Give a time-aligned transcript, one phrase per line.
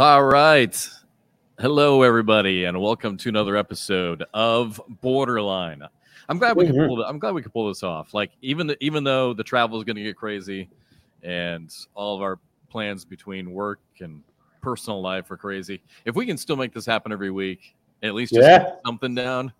[0.00, 0.88] All right.
[1.58, 5.86] Hello, everybody, and welcome to another episode of BoarderLine.
[6.26, 6.88] I'm glad we could Mhm.
[6.88, 7.02] pull.
[7.02, 8.14] it- I'm glad we could pull this off.
[8.14, 10.70] Like even the, even though the travel is going to get crazy,
[11.22, 12.38] and all of our
[12.70, 14.22] plans between work and
[14.62, 18.32] personal life are crazy, if we can still make this happen every week, at least
[18.32, 18.76] just Yeah.
[18.86, 19.52] something down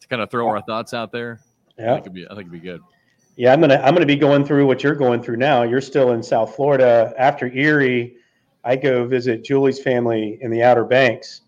[0.00, 1.40] to kind of throw our thoughts out there,
[1.78, 2.24] I Yeah, think it'd be.
[2.24, 2.80] I think it'd be good.
[3.36, 3.52] yeah.
[3.52, 5.62] I'm gonna I'm gonna be going through what you're going through now.
[5.62, 7.12] You're still in South Florida.
[7.18, 8.16] After Erie,
[8.66, 11.42] I go visit Julie's family in the Outer Banks.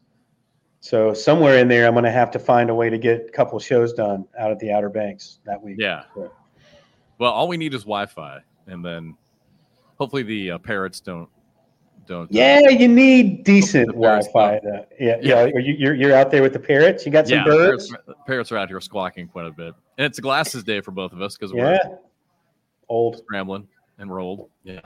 [0.81, 3.59] So somewhere in there, I'm gonna have to find a way to get a couple
[3.59, 5.77] shows done out at the Outer Banks that week.
[5.79, 6.05] Yeah.
[7.19, 9.17] Well, all we need is Wi-Fi, and then
[9.99, 11.29] hopefully the uh, parrots don't
[12.07, 12.27] don't.
[12.27, 14.61] uh, Yeah, you need decent Wi-Fi.
[14.62, 15.17] Yeah, Yeah.
[15.20, 15.42] yeah.
[15.42, 17.05] Are you, you're you're out there with the parrots.
[17.05, 17.89] You got some yeah, birds.
[17.91, 20.92] Parrots, parrots are out here squawking quite a bit, and it's a glasses day for
[20.92, 21.77] both of us because Yeah.
[21.85, 21.98] we're
[22.89, 23.67] Old scrambling
[23.98, 24.48] and rolled.
[24.62, 24.81] Yeah,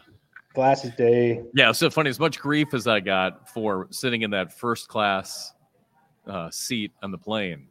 [0.52, 1.42] glasses day.
[1.54, 1.72] yeah.
[1.72, 2.10] So funny.
[2.10, 5.52] As much grief as I got for sitting in that first class
[6.26, 7.68] uh, seat on the plane,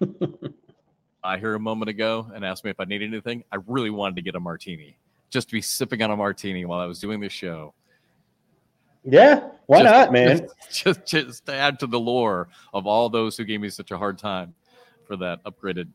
[1.24, 3.44] I heard a moment ago and asked me if I needed anything.
[3.52, 4.96] I really wanted to get a martini,
[5.30, 7.74] just to be sipping on a martini while I was doing this show.
[9.04, 10.38] Yeah, why Just- not, man?
[10.38, 13.90] Just, just, just to add to the lore of all those who gave me such
[13.90, 14.54] a hard time
[15.06, 15.88] for that upgraded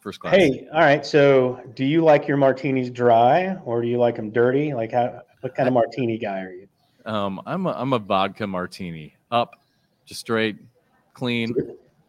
[0.00, 0.34] first class.
[0.34, 1.04] Hey, all right.
[1.04, 4.72] So, do you like your martinis dry or do you like them dirty?
[4.74, 5.22] Like, how?
[5.40, 6.68] What kind of martini guy are you?
[7.06, 9.56] Um, I'm a, I'm a vodka martini, up,
[10.04, 10.56] just straight,
[11.14, 11.54] clean.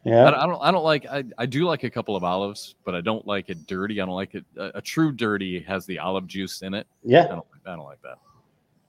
[0.03, 0.31] Yeah.
[0.31, 2.95] don't- I don't I don't like I, I do like a couple of olives, but
[2.95, 4.01] I don't like it dirty.
[4.01, 4.43] I don't like it.
[4.57, 6.87] A, a true dirty has the olive juice in it.
[7.03, 7.25] Yeah.
[7.25, 8.17] I don't I don't like that.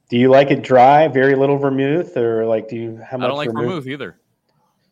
[0.08, 3.28] Do you like it dry, very little vermouth, or like do you how much I
[3.28, 4.18] don't like vermouth either.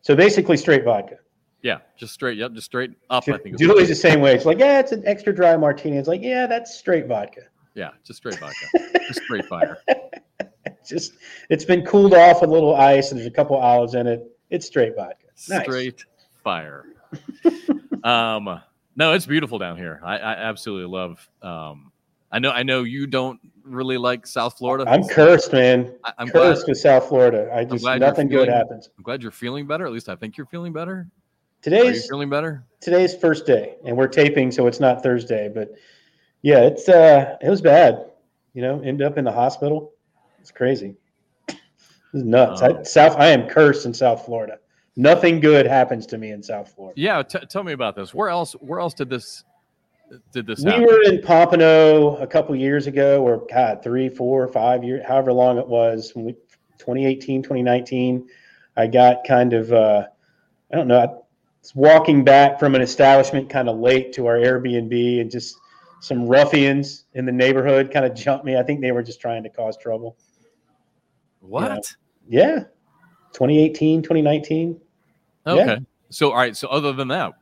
[0.03, 1.17] So basically, straight vodka.
[1.63, 2.39] Yeah, just straight.
[2.39, 3.29] Yep, just straight up.
[3.29, 3.59] I think.
[3.59, 4.35] Julie's the same way.
[4.35, 5.99] It's like, yeah, it's an extra dry martini.
[5.99, 7.43] It's like, yeah, that's straight vodka.
[7.75, 8.67] Yeah, just straight vodka.
[9.07, 9.79] just straight fire.
[10.87, 11.13] Just
[11.51, 14.25] it's been cooled off with a little ice, and there's a couple olives in it.
[14.51, 15.27] It's straight vodka.
[15.49, 15.63] Nice.
[15.63, 16.05] Straight
[16.43, 16.85] fire.
[18.05, 18.61] um,
[18.97, 20.01] no, it's beautiful down here.
[20.03, 21.29] I, I absolutely love.
[21.43, 21.93] Um,
[22.33, 22.51] I know.
[22.51, 24.85] I know you don't really like South Florida.
[24.91, 25.95] I'm cursed, man.
[26.05, 26.55] I, I'm glad.
[26.55, 27.51] cursed with South Florida.
[27.55, 28.89] I just glad nothing good feeling- happens.
[28.97, 29.87] I'm glad you're feeling better.
[29.87, 30.93] At least I think you're feeling better.
[30.93, 31.11] Are you
[31.63, 32.65] Today's feeling better?
[32.81, 35.69] today's first day and we're taping so it's not thursday but
[36.43, 38.07] yeah it's uh it was bad
[38.55, 39.93] you know ended up in the hospital
[40.41, 40.95] it's crazy
[41.47, 41.57] this
[42.15, 42.83] is nuts I, Oh.
[42.83, 44.59] south i am cursed in south florida
[44.97, 47.23] nothing good happens to me in south florida Yeah.
[47.23, 48.13] T- tell me about this.
[48.13, 48.53] Where else?
[48.55, 49.45] Where else did this?
[50.33, 50.85] Did this we happen?
[50.87, 55.59] were in pompano a couple years ago or god three four five years however long
[55.59, 56.33] it was when we
[56.79, 58.27] 2018 2019
[58.77, 60.07] i got kind of uh
[60.73, 61.07] i don't know I
[61.63, 65.57] was walking back from an establishment kind of late to our airbnb and just
[66.01, 69.43] some ruffians in the neighborhood kind of jumped me i think they were just trying
[69.43, 70.17] to cause trouble
[71.41, 71.87] what?
[72.29, 72.65] yeah
[73.33, 74.81] 2018 2019
[75.47, 75.79] Okay.
[76.11, 76.57] So all right.
[76.57, 77.33] So other than that,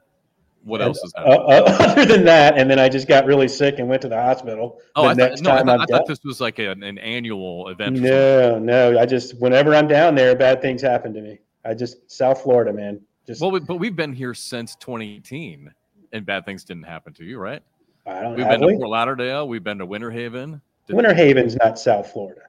[0.65, 1.47] what else is uh, happening?
[1.51, 4.21] uh, other than that and then i just got really sick and went to the
[4.21, 6.59] hospital oh, the I next thought, no, I time thought, I thought this was like
[6.59, 8.01] an, an annual event.
[8.01, 8.99] No, no.
[8.99, 11.39] I just whenever I'm down there, bad things happen to me.
[11.65, 13.01] I just South Florida, man.
[13.27, 15.73] Just Well, we, but we've been here since 2018,
[16.13, 17.63] and bad things didn't happen to you, right?
[18.09, 19.47] I don't We've been to Fort Lauderdale.
[19.49, 20.61] We've been to Winter Haven.
[20.87, 22.43] Did- Winter Haven's not South Florida.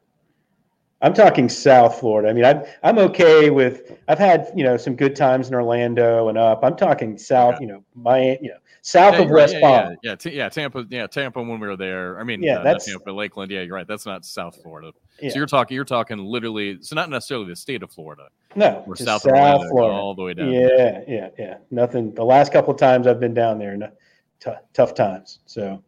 [1.01, 2.29] I'm talking South Florida.
[2.29, 3.97] I mean, I'm I'm okay with.
[4.09, 6.59] I've had you know some good times in Orlando and up.
[6.63, 7.55] I'm talking South.
[7.55, 7.63] Okay.
[7.65, 9.29] You know, my you know south Yeah, of.
[9.29, 9.95] West yeah, Palm.
[10.03, 10.85] Yeah, yeah, yeah, Tampa.
[10.89, 11.41] Yeah, Tampa.
[11.41, 13.49] When we were there, I mean, Yeah, uh, that's- Tampa, Lakeland.
[13.49, 13.87] Yeah, you're right.
[13.87, 14.91] That's not South Florida.
[15.21, 15.29] Yeah.
[15.29, 15.75] So you're talking.
[15.75, 16.79] You're talking literally.
[16.81, 18.27] So not necessarily the state of Florida.
[18.57, 19.93] No, We're south South of Orlando, Florida.
[19.95, 20.51] all the way down.
[20.51, 21.57] Yeah, yeah, yeah.
[21.71, 22.13] Nothing.
[22.13, 23.89] The last couple of times I've been down there, no,
[24.39, 25.39] t- tough times.
[25.45, 25.83] So,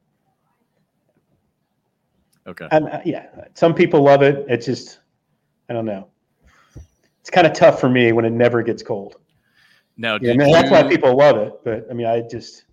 [2.48, 2.68] Okay.
[2.72, 4.46] I'm, uh, yeah, some people love it.
[4.50, 5.00] It's just,
[5.70, 6.08] I don't know.
[7.20, 9.18] It's kind of tough for me when it never gets cold.
[9.96, 11.54] Now, Yeah, I mean, that's why people love it.
[11.64, 12.66] But I mean, I just,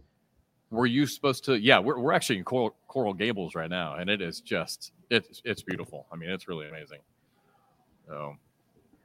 [0.71, 1.61] were you supposed to?
[1.61, 5.41] Yeah, we're, we're actually in Coral, Coral Gables right now, and it is just it's
[5.45, 6.07] it's beautiful.
[6.13, 6.99] I mean, it's really amazing.
[8.07, 8.37] So,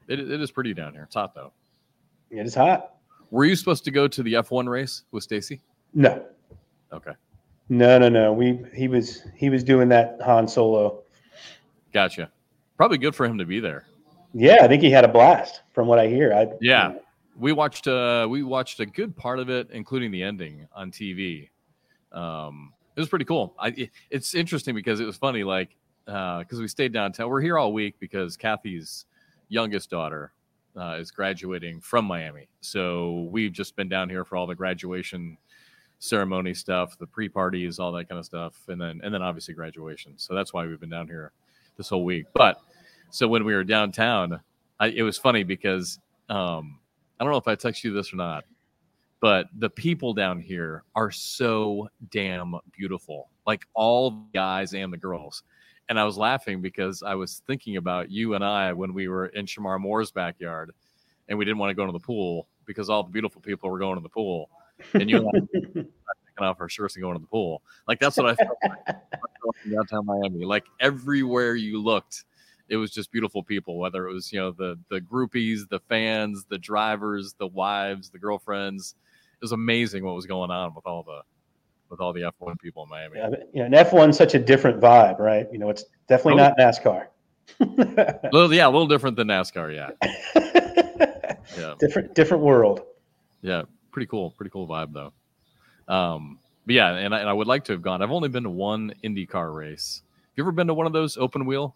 [0.08, 1.04] it, it is pretty down here.
[1.04, 1.52] It's hot though.
[2.32, 2.96] it is hot.
[3.32, 5.62] Were you supposed to go to the F1 race with Stacy?
[5.94, 6.24] No,
[6.94, 7.12] Okay,
[7.70, 8.32] no, no, no.
[8.34, 11.04] We he was he was doing that Han Solo.
[11.92, 12.32] gotcha.
[12.78, 13.86] Probably good for him to be there.
[14.34, 16.34] Yeah, I think he had a blast from what I hear.
[16.34, 16.96] I Yeah.
[17.38, 21.50] We watched uh we watched a good part of it, including the ending on TV.
[22.12, 23.56] Um, it was pretty cool.
[23.58, 25.76] I it- it's interesting because it was funny, like
[26.06, 27.30] because we stayed downtown.
[27.30, 29.06] We're here all week because Kathy's
[29.50, 30.34] youngest daughter
[30.76, 35.38] uh, is graduating from Miami, so we've just been down here for all the graduation
[36.00, 40.14] ceremony stuff, the pre-parties, all that kind of stuff, and then and then obviously graduation.
[40.18, 41.32] So that's why we've been down here
[41.78, 42.26] this whole week.
[42.34, 42.62] But
[43.10, 44.40] so when we were downtown,
[44.80, 46.00] I, it was funny because
[46.30, 46.80] um,
[47.20, 48.44] I don't know if I text you this or not,
[49.22, 53.30] but the people down here are so damn beautiful.
[53.46, 55.44] Like all the guys and the girls.
[55.90, 59.28] And I was laughing because I was thinking about you and I when we were
[59.28, 60.72] in Shamar Moore's backyard
[61.28, 63.80] and we didn't want to go to the pool because all the beautiful people were
[63.80, 64.50] going to the pool.
[64.94, 65.92] And you and I taking
[66.40, 67.62] off our shirts and going to the pool.
[67.88, 68.96] Like that's what I felt like
[69.66, 70.46] in downtown Miami.
[70.46, 72.26] Like everywhere you looked,
[72.70, 76.46] it was just beautiful people, whether it was, you know, the the groupies, the fans,
[76.50, 78.96] the drivers, the wives, the girlfriends.
[79.36, 81.22] It was amazing what was going on with all the
[81.90, 83.18] with all the F1 people in Miami.
[83.20, 85.48] Yeah, you know, and F1's such a different vibe, right?
[85.52, 86.46] You know, it's definitely Oh.
[86.48, 87.08] not NASCAR.
[87.60, 89.76] A little, yeah, a little different than NASCAR.
[89.76, 89.92] Yeah,
[91.58, 92.82] yeah, different different world.
[93.42, 93.64] yeah.
[93.94, 95.14] Pretty cool, pretty cool vibe though.
[95.88, 98.02] Um, but yeah, and I, and I would like to have gone.
[98.02, 100.02] I've only been to one IndyCar race.
[100.12, 101.76] Have you ever been to one of those open wheel?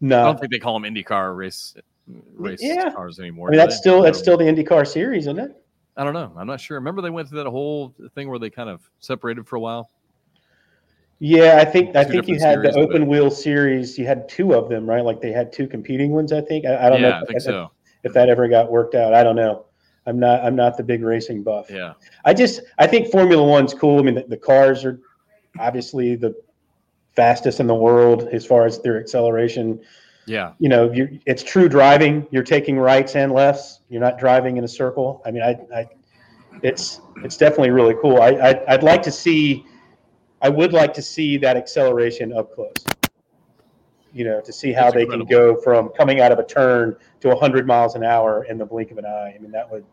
[0.00, 1.74] No, I don't think they call them IndyCar race
[2.34, 2.92] race Yeah.
[2.92, 3.48] cars anymore.
[3.48, 3.80] I mean that's they?
[3.80, 5.64] still that's still the IndyCar series, isn't it?
[5.96, 6.32] I don't know.
[6.36, 6.76] I'm not sure.
[6.76, 9.90] Remember they went through that whole thing where they kind of separated for a while.
[11.18, 13.98] Yeah, I think I think you had the series, open wheel series.
[13.98, 15.04] You had two of them, right?
[15.04, 16.32] Like they had two competing ones.
[16.32, 16.66] I think.
[16.66, 17.70] I, I don't yeah, know I if, think so.
[18.04, 19.14] if that ever got worked out.
[19.14, 19.64] I don't know.
[20.08, 20.44] I'm not.
[20.44, 21.70] I'm not the big racing buff.
[21.70, 21.92] Yeah,
[22.24, 22.62] I just.
[22.78, 23.98] I think Formula One's cool.
[23.98, 25.00] I mean, the, the cars are
[25.58, 26.34] obviously the
[27.14, 29.80] fastest in the world as far as their acceleration.
[30.26, 32.26] yeah, You know, you it's true driving.
[32.30, 33.80] You're taking rights and lefts.
[33.88, 35.22] You're not driving in a circle.
[35.26, 35.50] I mean, I.
[35.74, 35.86] I
[36.62, 38.20] it's it's definitely really cool.
[38.20, 39.64] I, I I'd like to see.
[40.42, 42.72] I would like to see that acceleration up close.
[44.12, 45.26] You know, to see how That's they incredible.
[45.26, 48.64] can go from coming out of a turn to 100 miles an hour in the
[48.64, 49.34] blink of an eye.
[49.36, 49.84] I mean, that would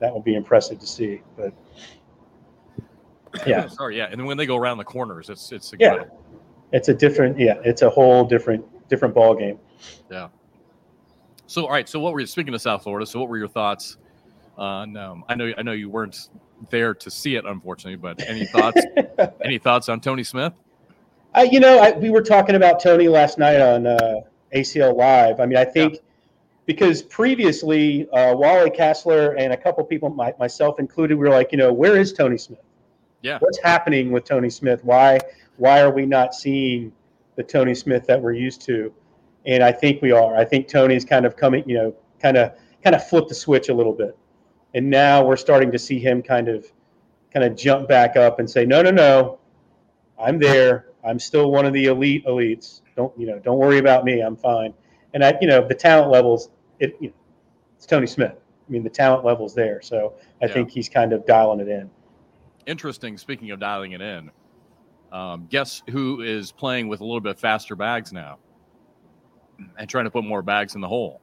[0.00, 1.22] that would be impressive to see.
[1.36, 1.52] But
[3.46, 4.08] yeah, Sorry, yeah.
[4.10, 6.04] And then when they go around the corners, it's it's Yeah.
[6.72, 7.38] it's a different.
[7.38, 9.58] Yeah, it's a whole different different ball game.
[10.10, 10.28] Yeah.
[11.46, 11.88] So, all right.
[11.88, 13.06] So, what were you speaking of South Florida?
[13.06, 13.96] So, what were your thoughts
[14.56, 14.96] on?
[14.96, 16.28] Um, I know I know you weren't
[16.70, 18.80] there to see it, unfortunately, but any thoughts?
[19.44, 20.52] any thoughts on Tony Smith?
[21.32, 24.20] I, you know, I, we were talking about Tony last night on uh,
[24.54, 25.40] ACL Live.
[25.40, 25.98] I mean, I think
[26.70, 31.50] because previously uh, Wally Kessler and a couple people, my, myself included, we were like,
[31.50, 32.60] you know, where is Tony Smith?
[33.22, 33.38] Yeah.
[33.40, 34.84] What's happening with Tony Smith?
[34.84, 35.18] Why
[35.56, 36.92] why are we not seeing
[37.34, 38.94] the Tony Smith that we're used to?
[39.46, 40.36] And I think we are.
[40.36, 42.52] I think Tony's kind of coming, you know, kind of
[42.84, 44.16] kind of flipped the switch a little bit.
[44.74, 46.70] And now we're starting to see him kind of
[47.32, 49.40] kind of jump back up and say, no, no, no,
[50.22, 50.90] I'm there.
[51.04, 52.82] I'm still one of the elite elites.
[52.94, 53.40] Don't you know?
[53.40, 54.20] Don't worry about me.
[54.20, 54.72] I'm fine.
[55.14, 56.50] And I, you know, the talent levels.
[56.80, 57.14] It, you know,
[57.76, 58.32] it's Tony Smith.
[58.34, 59.80] I mean, the talent levels there.
[59.82, 60.52] So I Yeah.
[60.54, 61.90] think he's kind of dialing it in.
[62.66, 63.16] Interesting.
[63.18, 64.30] Speaking of dialing it in,
[65.12, 68.38] um, guess who is playing with a little bit faster bags now
[69.78, 71.20] and trying to put more bags in the hole?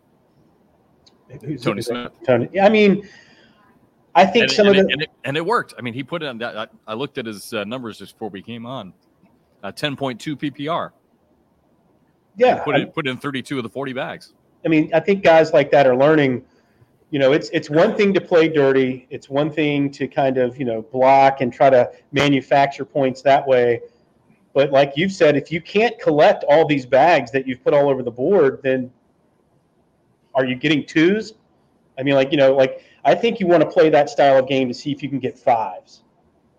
[1.44, 1.82] Who's- Tony?
[1.82, 2.12] Smith.
[2.26, 2.60] Tony.
[2.60, 3.08] I mean,
[4.16, 5.74] I think and, some and of it, the and, it, and it worked.
[5.78, 6.42] I mean, he put it on.
[6.42, 8.94] I, I looked at his uh, numbers just before we came on.
[9.64, 10.92] Uh, Ten point two PPR.
[12.36, 12.64] yeah.
[12.64, 14.34] Put I, it put in thirty two of the forty bags.
[14.66, 16.44] I mean, I think guys like that are learning.
[17.10, 19.08] You know, it's it's one thing to play dirty.
[19.10, 23.48] It's one thing to kind of you know block and try to manufacture points that
[23.48, 23.82] way.
[24.54, 27.90] But like you've said, if you can't collect all these bags that you've put all
[27.90, 28.92] over the board, then
[30.34, 31.34] are you getting twos?
[31.98, 34.48] I mean, like you know, like I think you want to play that style of
[34.48, 36.04] game to see if you can get fives,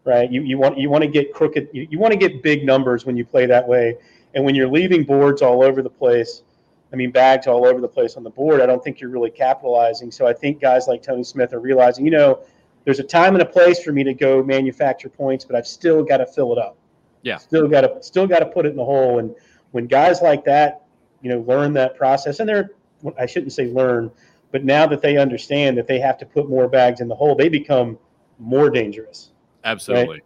[0.05, 0.31] right?
[0.31, 1.69] You you want you want to get crooked.
[1.73, 3.97] You, you want to get big numbers when you play that way.
[4.35, 6.43] And when you're leaving boards all over the place,
[6.93, 8.61] I mean, bags all over the place on the board.
[8.61, 10.11] I don't think you're really capitalizing.
[10.11, 12.41] So I think guys like Tony Smith are realizing, you know,
[12.85, 16.03] there's a time and a place for me to go manufacture points, but I've still
[16.03, 16.77] got to fill it up.
[17.23, 17.37] Yeah.
[17.37, 19.19] Still got to still got to put it in the hole.
[19.19, 19.35] And
[19.73, 20.85] when guys like that,
[21.21, 22.71] you know, learn that process, and they're
[23.19, 24.11] I shouldn't say learn,
[24.51, 27.35] but now that they understand that they have to put more bags in the hole,
[27.35, 27.99] they become
[28.39, 29.31] more dangerous.
[29.65, 30.23] Absolutely.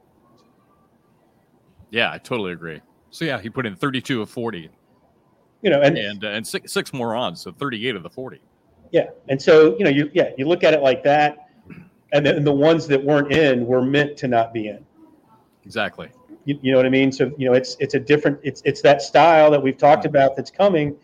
[1.90, 2.80] Yeah, I totally agree.
[3.10, 4.70] So yeah, he put in thirty two of forty,
[5.62, 8.10] You know, and and uh, and six six more on, so thirty eight of the
[8.10, 8.40] forty.
[8.90, 11.48] Yeah, and so you know, you yeah, you look at it like that,
[12.12, 14.84] and then the ones that weren't in were meant to not be in.
[15.64, 16.10] Exactly.
[16.44, 17.12] You, you know what I mean?
[17.12, 20.36] So you know, it's it's a different it's it's that style that we've talked about
[20.36, 20.96] that's coming.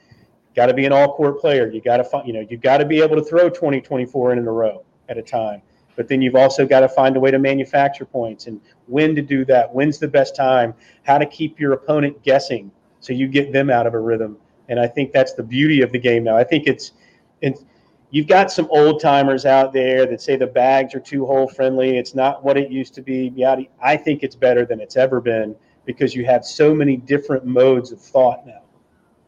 [0.57, 1.71] Got to be an all court player.
[1.71, 4.33] You got to find you know you got to be able to throw 20, 24
[4.33, 5.62] in, in a row at a time.
[5.95, 9.23] But then you've also got to find a way to manufacture points and when to
[9.23, 9.73] do that.
[9.73, 10.75] When's the best time?
[11.05, 14.37] How to keep your opponent guessing so you get them out of a rhythm.
[14.69, 16.37] And I think that's the beauty of the game now.
[16.37, 16.93] I think it's
[17.41, 17.65] it's
[18.11, 21.97] you've got some old timers out there that say the bags are too hole friendly.
[21.97, 23.33] It's not what it used to be.
[23.35, 23.67] Yada.
[23.83, 27.93] I think it's better than it's ever been because you have so many different modes
[27.93, 28.63] of thought now.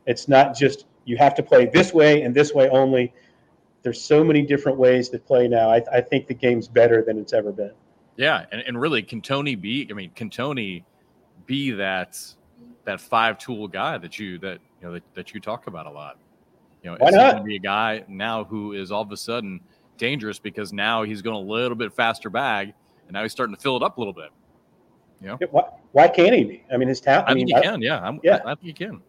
[0.06, 3.12] It's not just you have to play this way and this way only.
[3.82, 5.70] there's so many different ways to play now.
[5.70, 7.72] I, I think the game's better than it's ever been.
[8.16, 9.88] Yeah, and, and really, can Tony be?
[9.90, 10.84] I mean, can Tony
[11.46, 12.18] be that
[12.84, 15.90] that five tool guy that you that you know that, that you talk about a
[15.90, 16.18] lot?
[16.82, 17.24] You know, Why is not?
[17.26, 19.60] he going to be a guy now who is all of a sudden
[19.98, 22.72] dangerous because now he's going a little bit faster bag,
[23.06, 24.30] and now he's starting to fill it up a little bit.
[25.22, 26.64] Yeah, Why, why can't he be?
[26.72, 27.28] I mean, his talent.
[27.28, 27.82] I, I, mean, he I- can.
[27.82, 28.38] Yeah, I'm, Yeah.
[28.44, 29.02] I, I think he can.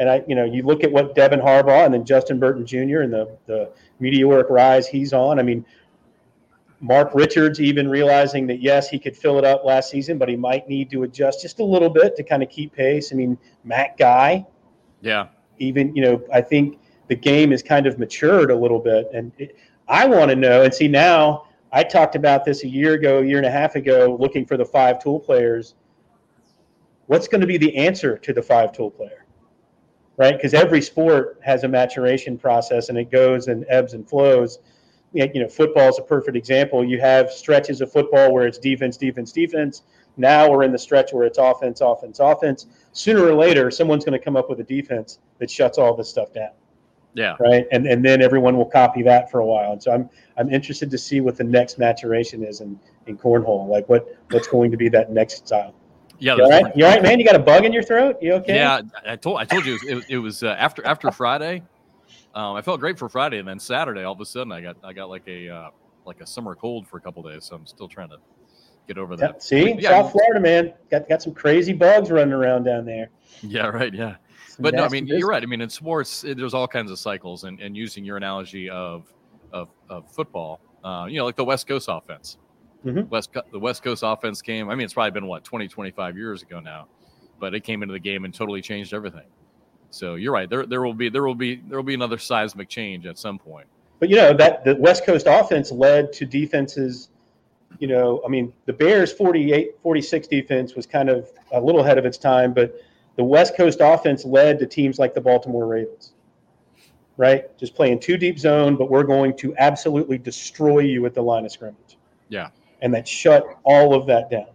[0.00, 3.02] and I, you know, you look at what Devin Harbaugh and then Justin Burton Jr.
[3.02, 3.70] and the the
[4.00, 5.38] meteoric rise he's on.
[5.38, 5.64] I mean,
[6.80, 10.34] Mark Richards even realizing that yes, he could fill it up last season, but he
[10.36, 13.12] might need to adjust just a little bit to kind of keep pace.
[13.12, 14.44] I mean, Matt Guy,
[15.00, 15.28] Yeah,
[15.58, 16.78] even you know, I think
[17.08, 19.56] the game has kind of matured a little bit, and it,
[19.88, 21.46] I want to know and see now.
[21.72, 24.56] I talked about this a year ago, a year and a half ago, looking for
[24.56, 25.74] the five tool players.
[27.06, 29.24] What's going to be the answer to the five tool player?
[30.16, 30.36] Right?
[30.36, 34.58] Because every sport has a maturation process and it goes and ebbs and flows.
[35.12, 36.84] You know, football is a perfect example.
[36.84, 39.82] You have stretches of football where it's defense, defense, defense.
[40.16, 42.66] Now we're in the stretch where it's offense, offense, offense.
[42.92, 46.08] Sooner or later, someone's going to come up with a defense that shuts all this
[46.08, 46.50] stuff down
[47.14, 47.66] yeah, right?
[47.72, 49.72] And and then everyone will copy that for a while.
[49.72, 53.68] And so I'm I'm interested to see what the next maturation is in in cornhole.
[53.68, 55.74] Like what what's going to be that next style.
[56.18, 56.36] yeah.
[56.36, 56.76] You all right?
[56.76, 57.18] You all right, man?
[57.18, 58.16] You got a bug in your throat?
[58.20, 58.56] You okay?
[58.56, 61.62] Yeah, I told I told you it was, it, it was uh, after after Friday.
[62.32, 64.76] Um, I felt great for Friday, and then Saturday, all of a sudden, I got
[64.84, 65.70] I got like a uh,
[66.04, 67.44] like a summer cold for a couple days.
[67.44, 68.18] So I'm still trying to
[68.94, 69.42] get over that.
[69.42, 69.90] See, Yeah.
[69.90, 73.08] South Florida, man, got got some crazy bugs running around down there.
[73.42, 73.92] Yeah, right.
[73.94, 74.16] Yeah,
[74.48, 75.20] Some but no, I mean business.
[75.20, 75.42] you're right.
[75.42, 78.68] I mean in sports, it, there's all kinds of cycles, and, and using your analogy
[78.68, 79.12] of
[79.52, 82.36] of, of football, uh, you know, like the West Coast offense.
[82.84, 83.08] Mhm.
[83.10, 84.68] West the West Coast offense came.
[84.70, 86.86] I mean, it's probably been what 20, 25 years ago now,
[87.38, 89.26] but it came into the game and totally changed everything.
[89.90, 90.48] So you're right.
[90.50, 93.38] There there will be there will be there will be another seismic change at some
[93.38, 93.66] point.
[93.98, 97.10] But you know that the West Coast offense led to defenses.
[97.78, 101.98] You know, I mean, the Bears 48, 46 defense was kind of a little ahead
[101.98, 102.74] of its time, but
[103.16, 106.12] the West Coast offense led to teams like the Baltimore Ravens.
[107.16, 111.22] Right, just playing two deep zone, but we're going to absolutely destroy you at the
[111.22, 111.98] line of scrimmage.
[112.30, 112.48] Yeah.
[112.82, 114.46] and that shut all of that down.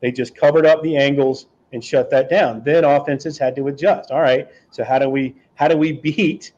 [0.00, 2.62] They just covered up the angles and shut that down.
[2.62, 4.10] Then offenses had to adjust.
[4.10, 6.52] All right, so how do we how do we beat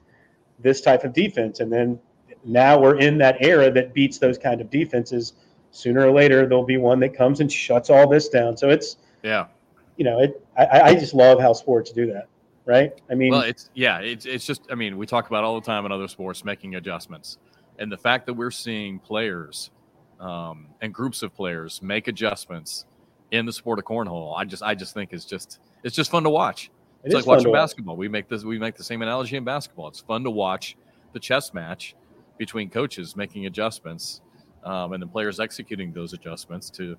[0.58, 1.60] this type of defense?
[1.60, 1.98] And then
[2.44, 5.34] now we're in that era that beats those kind of defenses.
[5.76, 8.56] Sooner or later, there'll be one that comes and shuts all this down.
[8.56, 9.46] So it's Yeah.
[9.96, 10.42] you know it.
[10.58, 12.28] I, I just love how sports do that,
[12.64, 12.92] right?
[13.10, 15.66] I mean, Well, it's yeah, it's it's just I mean, we talk about all the
[15.66, 17.38] time in other sports making adjustments.
[17.78, 19.70] And the fact that we're seeing players
[20.18, 22.86] um, and groups of players make adjustments
[23.32, 26.22] in the sport of cornhole, I just I just think is just it's just fun
[26.22, 26.70] to watch.
[27.04, 27.58] it It's like watching to watch.
[27.58, 27.96] basketball.
[27.98, 29.88] We make this we make the same analogy in basketball.
[29.88, 30.76] It's fun to watch
[31.12, 31.94] the chess match
[32.38, 34.22] between coaches making adjustments
[34.66, 36.96] um, and the players executing those adjustments to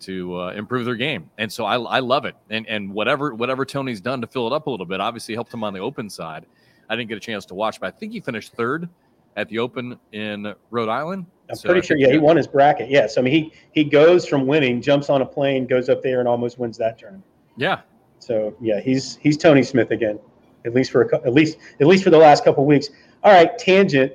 [0.00, 1.30] to uh, improve their game.
[1.38, 2.34] And so I, I love it.
[2.50, 5.54] And and whatever whatever Tony's done to fill it up a little bit, obviously helped
[5.54, 6.46] him on the open side.
[6.88, 8.88] I didn't get a chance to watch, but I think he finished third
[9.36, 11.26] at the Open in Rhode Island.
[11.48, 11.96] I'm So pretty sure.
[11.96, 12.90] Yeah, he won his bracket.
[12.90, 16.20] Yes, I mean he he goes from winning, jumps on a plane, goes up there,
[16.20, 17.24] and almost wins that tournament.
[17.56, 17.80] Yeah,
[18.18, 20.18] So yeah, he's he's Tony Smith again,
[20.64, 22.88] at least for a, at least at least for the last couple of weeks.
[23.22, 24.12] All right, tangent.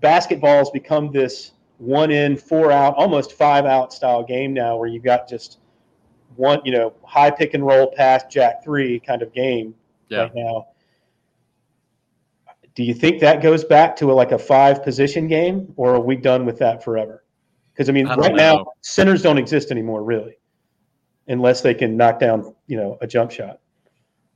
[0.00, 1.52] Basketball has become this
[1.82, 5.58] one in, four out, almost five out style game now, where you've got just
[6.36, 9.74] one, you know, high pick and roll past Jack three kind of game
[10.08, 10.20] yeah.
[10.20, 10.68] right now.
[12.74, 16.00] Do you think that goes back to a, like a five position game, or are
[16.00, 17.24] we done with that forever?
[17.74, 20.38] Because I mean, I right now centers don't exist anymore, really,
[21.26, 23.58] unless they can knock down, you know, a jump shot.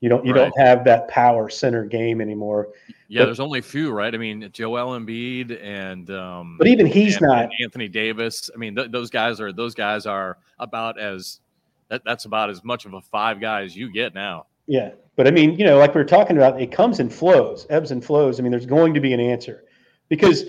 [0.00, 0.43] You don't you Right.
[0.53, 2.69] don't have that power center game anymore.
[3.09, 4.15] Yeah, But- there's only a few, right?
[4.15, 7.43] I mean, Joel Embiid and um, But even he's and- not.
[7.45, 8.50] and Anthony Davis.
[8.55, 11.41] I mean, th- those guys are those guys are about as
[11.88, 14.47] that, that's about as much of a five guy as you get now.
[14.67, 17.67] Yeah, but I mean, you know, like we are talking about, it comes and flows,
[17.71, 18.41] ebbs and flows.
[18.41, 19.65] I mean, there's going to be an answer
[20.09, 20.47] because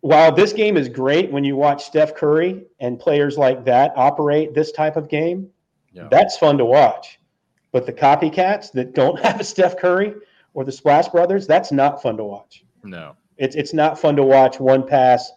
[0.00, 4.54] while this game is great when you watch Steph Curry and players like that operate
[4.54, 5.50] this type of game,
[5.92, 6.08] Yeah.
[6.10, 7.18] that's fun to watch.
[7.72, 10.14] But the copycats that don't have a Steph Curry
[10.54, 12.64] or the Splash Brothers, that's not fun to watch.
[12.82, 13.16] No.
[13.36, 15.30] It's it's not fun to watch one pass,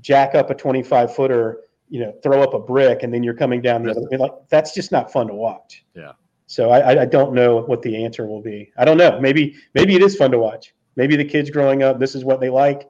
[0.00, 3.62] jack up a 25 footer, you know, throw up a brick, and then you're coming
[3.62, 4.18] down the other.
[4.18, 5.84] Like that's just not fun to watch.
[5.94, 6.12] Yeah.
[6.46, 8.70] So I, I- don't know what the answer will be.
[8.76, 9.18] I don't know.
[9.20, 10.74] Maybe maybe it is fun to watch.
[10.96, 12.88] Maybe the kids growing up, this is what they like.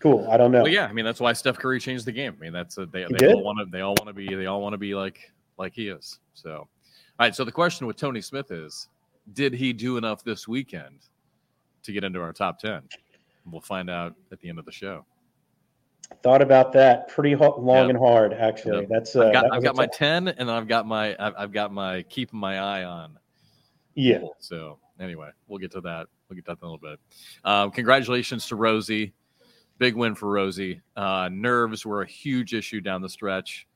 [0.00, 0.28] Cool.
[0.30, 0.62] I don't know.
[0.64, 0.86] Well, yeah.
[0.86, 2.34] I mean, that's why Steph Curry changed the game.
[2.38, 4.34] I mean, that's a, they, He they all want to they all want to be
[4.34, 6.18] they all want to be like like he is.
[6.34, 6.68] So,
[7.18, 7.34] all right.
[7.34, 8.88] So the question with Tony Smith is,
[9.32, 11.00] did he do enough this weekend
[11.82, 12.82] to get into our top ten?
[13.50, 15.04] We'll find out at the end of the show.
[16.22, 18.80] Thought about that pretty ho- long and hard, actually.
[18.80, 18.88] Yep.
[18.90, 21.52] That's uh, I've got, that I've got my ten, and I've got my I've, I've
[21.52, 23.18] got my keeping my eye on.
[23.94, 24.20] Yeah.
[24.38, 26.06] So anyway, we'll get to that.
[26.28, 27.00] We'll get to that in a little bit.
[27.44, 29.12] Um, congratulations to Rosie.
[29.78, 30.80] Big win for Rosie.
[30.94, 33.66] Uh, nerves were a huge issue down the stretch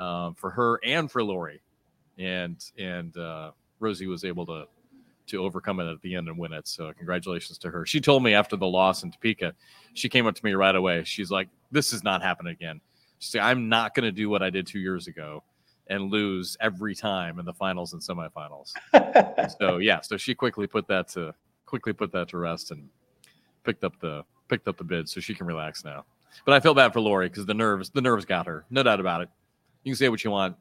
[0.00, 1.60] um, for her and for Lori,
[2.18, 4.64] and and uh, Rosie was able to
[5.26, 6.68] to overcome it at the end and win it.
[6.68, 7.86] So congratulations to her.
[7.86, 9.54] She told me after the loss in Topeka,
[9.94, 11.04] she came up to me right away.
[11.04, 12.80] She's like, "This is not happening again."
[13.18, 15.42] She said, "I'm not going to do what I did two years ago."
[15.88, 18.72] and lose every time in the finals and semifinals.
[19.58, 21.34] so yeah, so she quickly put that to
[21.66, 22.88] quickly put that to rest and
[23.64, 26.04] picked up the picked up the bid so she can relax now.
[26.44, 29.00] But I feel bad for Lori because the nerves the nerves got her, no doubt
[29.00, 29.28] about it.
[29.82, 30.56] You can say what you want,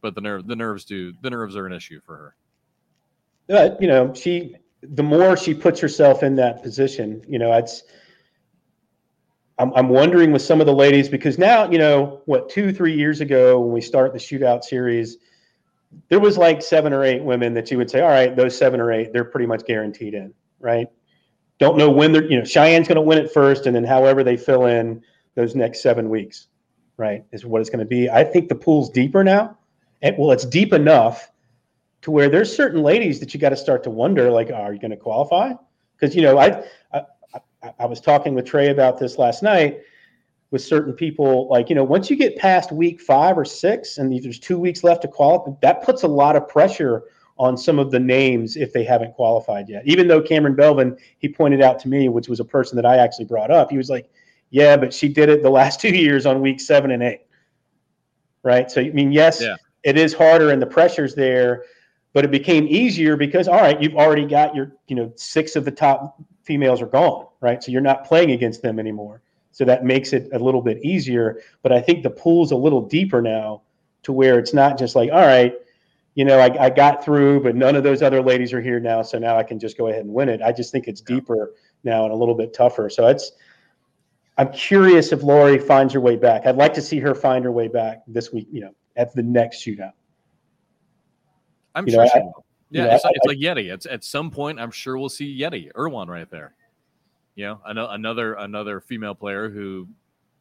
[0.00, 2.36] but the nerve the nerves do the nerves are an issue for her.
[3.46, 7.82] But you know, she the more she puts herself in that position, you know, it's
[9.58, 12.94] I'm, I'm wondering with some of the ladies because now you know what two three
[12.94, 15.18] years ago when we start the shootout series
[16.08, 18.80] there was like seven or eight women that you would say all right those seven
[18.80, 20.86] or eight they're pretty much guaranteed in right
[21.58, 24.22] don't know when they're you know cheyenne's going to win it first and then however
[24.22, 25.02] they fill in
[25.34, 26.46] those next seven weeks
[26.96, 29.57] right is what it's going to be i think the pool's deeper now
[30.02, 31.30] and well it's deep enough
[32.02, 34.78] to where there's certain ladies that you got to start to wonder like are you
[34.78, 35.52] going to qualify
[35.98, 37.02] because you know I, I
[37.78, 39.80] I was talking with Trey about this last night
[40.50, 41.48] with certain people.
[41.48, 44.84] Like, you know, once you get past week five or six and there's two weeks
[44.84, 47.04] left to qualify, that puts a lot of pressure
[47.36, 49.82] on some of the names if they haven't qualified yet.
[49.86, 52.96] Even though Cameron Belvin, he pointed out to me, which was a person that I
[52.96, 54.10] actually brought up, he was like,
[54.50, 57.22] yeah, but she did it the last two years on week seven and eight.
[58.42, 58.70] Right.
[58.70, 59.56] So, I mean, yes, yeah.
[59.82, 61.64] It is harder and the pressure's there,
[62.12, 65.64] but it became easier because, all right, you've already got your, you know, six of
[65.64, 67.62] the top females are gone, right?
[67.62, 69.22] So you're not playing against them anymore.
[69.52, 71.40] So that makes it a little bit easier.
[71.62, 73.62] But I think the pool's a little deeper now
[74.04, 75.54] to where it's not just like, all right,
[76.14, 79.02] you know, I, I got through, but none of those other ladies are here now.
[79.02, 80.40] So now I can just go ahead and win it.
[80.42, 82.90] I just think it's deeper now and a little bit tougher.
[82.90, 83.32] So it's,
[84.36, 86.46] I'm curious if Lori finds her way back.
[86.46, 89.22] I'd like to see her find her way back this week, you know, at the
[89.22, 89.92] next shootout.
[91.74, 92.44] I'm you sure know, she will.
[92.70, 93.72] Yeah, it's, I, it's like Yeti.
[93.72, 94.60] It's at some point.
[94.60, 96.54] I'm sure we'll see Yeti Irwan right there.
[97.34, 99.88] You know, another another female player who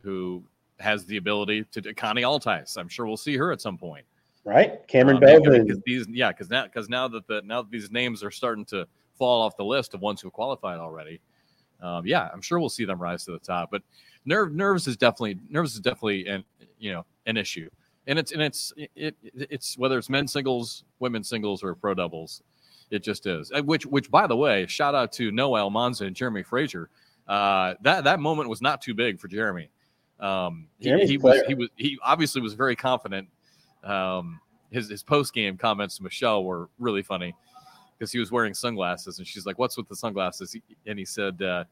[0.01, 0.43] who
[0.79, 2.77] has the ability to Connie Altice.
[2.77, 4.05] I'm sure we'll see her at some point.
[4.43, 5.81] Right, Cameron um, Belvin.
[5.85, 8.87] These, yeah, because now because now that the now that these names are starting to
[9.17, 11.21] fall off the list of ones who qualified already.
[11.81, 13.69] Um, yeah, I'm sure we'll see them rise to the top.
[13.71, 13.83] But
[14.25, 16.43] nerve nerves is definitely nerves is definitely an
[16.79, 17.69] you know an issue
[18.07, 22.41] and it's and it's it, it's whether it's men's singles, women's singles, or pro doubles,
[22.89, 23.51] it just is.
[23.63, 26.89] Which which by the way, shout out to Noel Monza and Jeremy Frazier.
[27.27, 29.69] Uh, that that moment was not too big for Jeremy.
[30.19, 33.27] Um, he, he was he was he obviously was very confident.
[33.83, 34.39] Um,
[34.71, 37.35] his his post game comments to Michelle were really funny
[37.97, 41.41] because he was wearing sunglasses and she's like, "What's with the sunglasses?" And he said,
[41.41, 41.65] uh,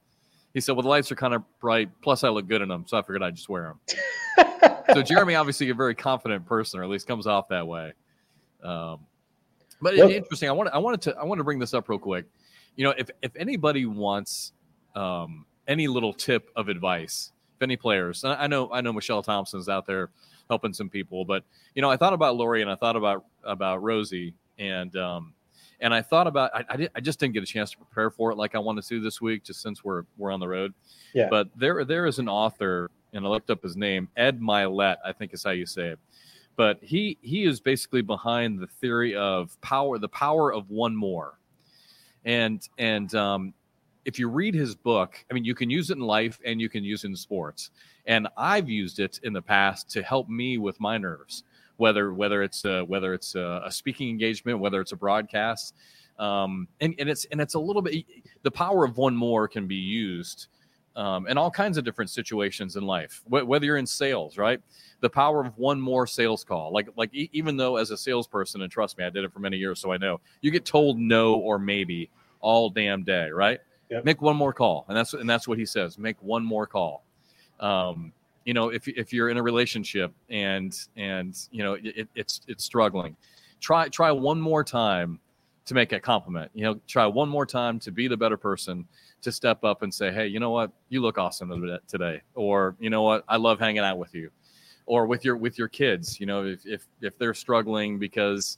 [0.54, 1.90] "He said, well, the lights are kind of bright.
[2.02, 3.76] Plus, I look good in them, so I figured I'd just wear
[4.38, 4.60] them."
[4.94, 7.94] so Jeremy, obviously, a very confident person, or at least comes off that way.
[8.64, 9.00] Um,
[9.82, 10.10] but yep.
[10.10, 10.50] interesting.
[10.50, 12.26] I want I wanted to I want to bring this up real quick.
[12.76, 14.54] You know, if if anybody wants
[14.96, 19.70] um, any little tip of advice, if any players, I know I know Michelle Thompson's
[19.70, 20.10] out there
[20.50, 21.44] helping some people, but
[21.74, 25.34] you know, I thought about Lori and I thought about about Rosie and um,
[25.80, 28.10] and I thought about I, I, did, I just didn't get a chance to prepare
[28.10, 30.74] for it like I wanted to this week, just since we're we're on the road.
[31.14, 31.28] Yeah.
[31.30, 35.14] But there there is an author and I looked up his name, Ed Mylett, I
[35.14, 36.00] think is how you say it.
[36.58, 41.40] But he he is basically behind the theory of power, the power of one more.
[42.24, 43.54] And and um,
[44.06, 46.70] if you read his book, I mean, you can use it in life and you
[46.70, 47.72] can use it in sports.
[48.06, 51.44] And I've used it in the past to help me with my nerves,
[51.78, 55.74] whether whether it's a, whether it's a, a speaking engagement, whether it's a broadcast,
[56.20, 58.06] um, and and it's and it's a little bit.
[58.44, 60.48] The power of one more can be used
[60.96, 64.62] um, and all kinds of different situations in life, Wh- whether you're in sales, right?
[65.02, 66.72] The power of one more sales call.
[66.72, 69.40] Like, like e- even though as a salesperson, and trust me, I did it for
[69.40, 73.60] many years, so I know you get told no or maybe all damn day, right?
[73.90, 74.06] Yep.
[74.06, 75.98] Make one more call, and that's and that's what he says.
[76.00, 77.04] Make one more call.
[77.60, 78.14] Um,
[78.46, 82.64] you know, if if you're in a relationship and and you know it, it's it's
[82.64, 83.16] struggling,
[83.60, 85.20] try try one more time
[85.66, 86.52] to make a compliment.
[86.54, 88.86] You know, try one more time to be the better person
[89.26, 90.72] to step up and say, "Hey, you know what?
[90.90, 91.50] You look awesome
[91.88, 93.24] today," or "You know what?
[93.28, 94.32] I love hanging out with you,"
[94.86, 96.20] or with your with your kids.
[96.20, 98.58] You know, if if if they're struggling because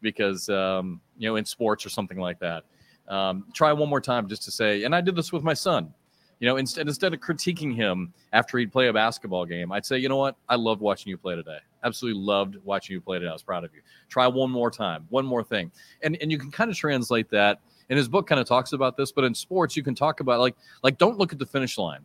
[0.00, 2.64] because um, you know in sports or something like that,
[3.08, 4.84] um, try one more time just to say.
[4.84, 5.92] And I did this with my son.
[6.40, 9.98] You know, instead instead of critiquing him after he'd play a basketball game, I'd say,
[9.98, 10.36] you know what?
[10.48, 11.58] I loved watching you play today.
[11.82, 13.30] Absolutely loved watching you play today.
[13.30, 13.80] I was proud of you.
[14.08, 15.70] Try one more time, one more thing,
[16.02, 17.60] and and you can kind of translate that.
[17.90, 20.40] And his book kind of talks about this, but in sports, you can talk about
[20.40, 22.04] like like don't look at the finish line.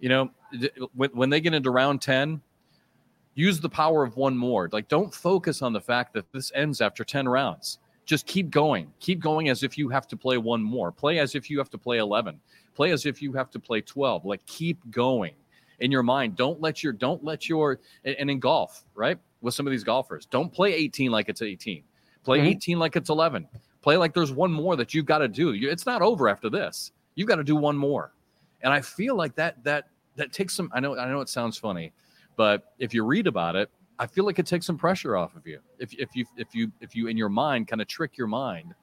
[0.00, 0.30] You know,
[0.94, 2.40] when when they get into round ten,
[3.34, 4.68] use the power of one more.
[4.72, 7.78] Like don't focus on the fact that this ends after ten rounds
[8.10, 8.92] just keep going.
[8.98, 10.90] Keep going as if you have to play one more.
[10.90, 12.40] Play as if you have to play 11.
[12.74, 14.24] Play as if you have to play 12.
[14.24, 15.34] Like keep going
[15.78, 16.34] in your mind.
[16.34, 19.16] Don't let your don't let your and in golf, right?
[19.42, 21.84] With some of these golfers, don't play 18 like it's 18.
[22.24, 22.46] Play mm-hmm.
[22.48, 23.46] 18 like it's 11.
[23.82, 25.52] Play like there's one more that you've got to do.
[25.54, 26.92] It's not over after this.
[27.14, 28.12] You've got to do one more.
[28.62, 31.56] And I feel like that that that takes some I know I know it sounds
[31.56, 31.92] funny,
[32.36, 35.46] but if you read about it, I feel like it takes some pressure off of
[35.46, 35.60] you.
[35.78, 38.74] If, if you if you if you in your mind kind of trick your mind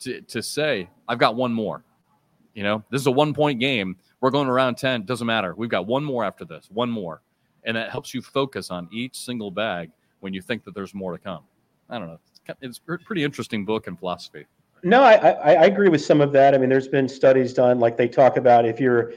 [0.00, 1.84] to to say I've got one more.
[2.54, 3.96] You know, this is a one point game.
[4.20, 5.02] We're going around 10.
[5.02, 5.54] Doesn't matter.
[5.56, 7.20] We've got one more after this, one more.
[7.64, 9.90] And that helps you focus on each single bag
[10.20, 11.42] when you think that there's more to come.
[11.90, 12.20] I don't know.
[12.60, 14.46] It's, a pretty interesting book in philosophy.
[14.82, 16.54] No, I, I, I agree with some of that.
[16.54, 19.12] I mean, there's been studies done, like they talk about if you're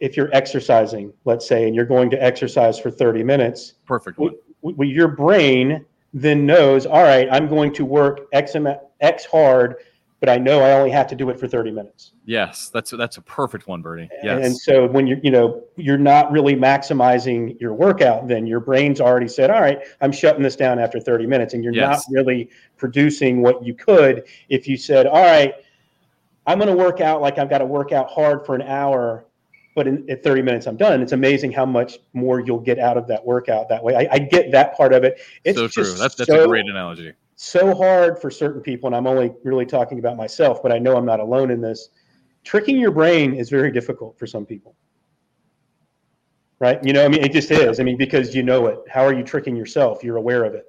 [0.00, 4.16] if you're exercising, let's say, and you're going to exercise for 30 minutes, perfect.
[4.16, 8.56] W- w- your brain then knows, all right, I'm going to work X,
[9.00, 9.76] X hard,
[10.20, 12.12] but I know I only have to do it for 30 minutes.
[12.26, 14.08] Yes, that's that's a perfect one, Bernie.
[14.22, 14.44] Yes.
[14.44, 19.00] And so when you're, you know, you're not really maximizing your workout, then your brain's
[19.00, 22.06] already said, all right, I'm shutting this down after 30 minutes, and you're yes.
[22.08, 25.54] not really producing what you could if you said, all right,
[26.46, 29.26] I'm going to work out like I've got to work out hard for an hour
[29.74, 31.00] but in, at 30 minutes I'm done.
[31.00, 33.94] It's amazing how much more you'll get out of that workout that way.
[33.94, 35.20] I, I get that part of it.
[35.44, 35.84] It's so true.
[35.84, 37.12] That's, that's so, a great analogy.
[37.42, 40.94] So hard for certain people, and I'm only really talking about myself, but I know
[40.94, 41.88] I'm not alone in this.
[42.44, 44.76] Tricking your brain is very difficult for some people.
[46.58, 46.84] Right?
[46.84, 47.80] You know, I mean, it just is.
[47.80, 48.80] I mean, because you know it.
[48.90, 50.04] How are you tricking yourself?
[50.04, 50.66] You're aware of it.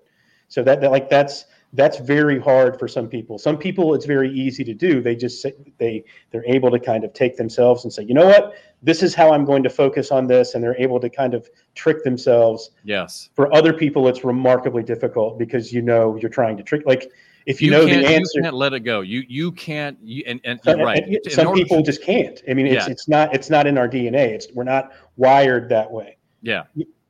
[0.47, 3.37] So that, that like that's that's very hard for some people.
[3.37, 5.01] Some people it's very easy to do.
[5.01, 8.25] They just say, they they're able to kind of take themselves and say, you know
[8.25, 11.33] what, this is how I'm going to focus on this, and they're able to kind
[11.33, 12.71] of trick themselves.
[12.83, 13.29] Yes.
[13.35, 16.83] For other people, it's remarkably difficult because you know you're trying to trick.
[16.85, 17.11] Like
[17.45, 19.01] if you, you know the answer, you can't let it go.
[19.01, 19.97] You you can't.
[20.01, 21.03] You, and and you're right.
[21.03, 22.41] And some people to, just can't.
[22.49, 22.91] I mean, it's yeah.
[22.91, 24.27] it's not it's not in our DNA.
[24.29, 26.17] It's we're not wired that way.
[26.41, 26.63] Yeah.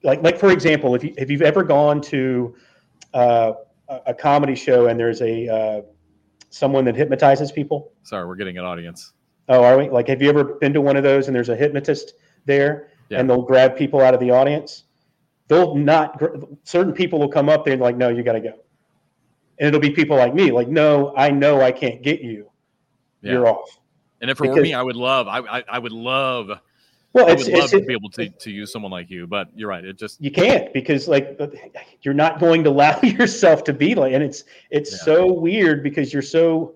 [0.04, 2.56] Like like for example, if you if you've ever gone to
[3.13, 3.54] uh,
[4.06, 5.82] a comedy show and there's a uh,
[6.49, 7.91] someone that hypnotizes people.
[8.04, 9.13] Sorry, we're getting an audience.
[9.49, 9.89] Oh, are we?
[9.89, 12.13] Like, have you ever been to one of those and there's a hypnotist
[12.45, 13.19] there yeah.
[13.19, 14.86] and they'll grab people out of the audience?
[15.47, 16.21] They'll not.
[16.63, 18.54] Certain people will come up there and like, no, you got to go.
[19.60, 22.49] And it'll be people like me, like, no, I know I can't get you.
[23.21, 23.34] Yeah.
[23.34, 23.77] You're off.
[24.21, 26.49] And if it because, were me, I would love, I, I, I would love
[27.13, 29.67] well, I would love to be able to, to use someone like you, but you're
[29.67, 29.84] right.
[29.84, 31.38] It just you can't because like
[32.04, 34.97] you're not going to allow yourself to be like, and it's it's yeah.
[34.97, 36.76] so weird because you're so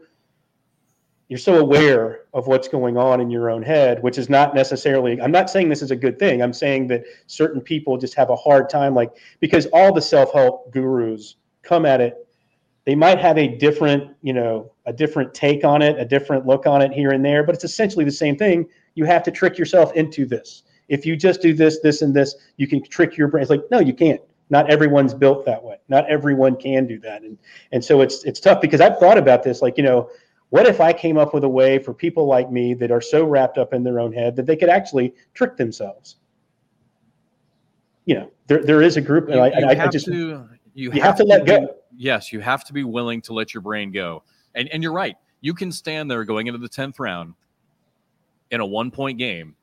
[1.30, 5.20] you're so aware of what's going on in your own head, which is not necessarily.
[5.22, 6.42] I'm not saying this is a good thing.
[6.42, 10.34] I'm saying that certain people just have a hard time, like because all the self
[10.34, 12.28] help gurus come at it.
[12.84, 16.68] They might have a different, you know, a different take on it, a different look
[16.68, 19.58] on it here and there, but it's essentially the same thing you have to trick
[19.58, 20.64] yourself into this.
[20.88, 23.42] If you just do this, this, and this, you can trick your brain.
[23.42, 24.22] It's like, no, you can't.
[24.50, 25.78] Not everyone's built that way.
[25.90, 27.24] Not everyone can do that.
[27.24, 27.38] And
[27.72, 29.62] and so it's it's tough because I've thought about this.
[29.62, 30.10] Like, you know,
[30.50, 33.26] what if I came up with a way for people like me that are so
[33.26, 36.18] wrapped up in their own head that they could actually trick themselves?
[38.06, 39.30] You know, there there is a group.
[39.30, 41.62] You, I, you I, have I just to, you, you have, have, to let go.
[41.62, 44.22] Be, yes, you have to be willing to let your brain go.
[44.54, 45.16] And and you're right.
[45.42, 47.34] You can stand there going into the tenth round
[48.52, 49.56] in a one point game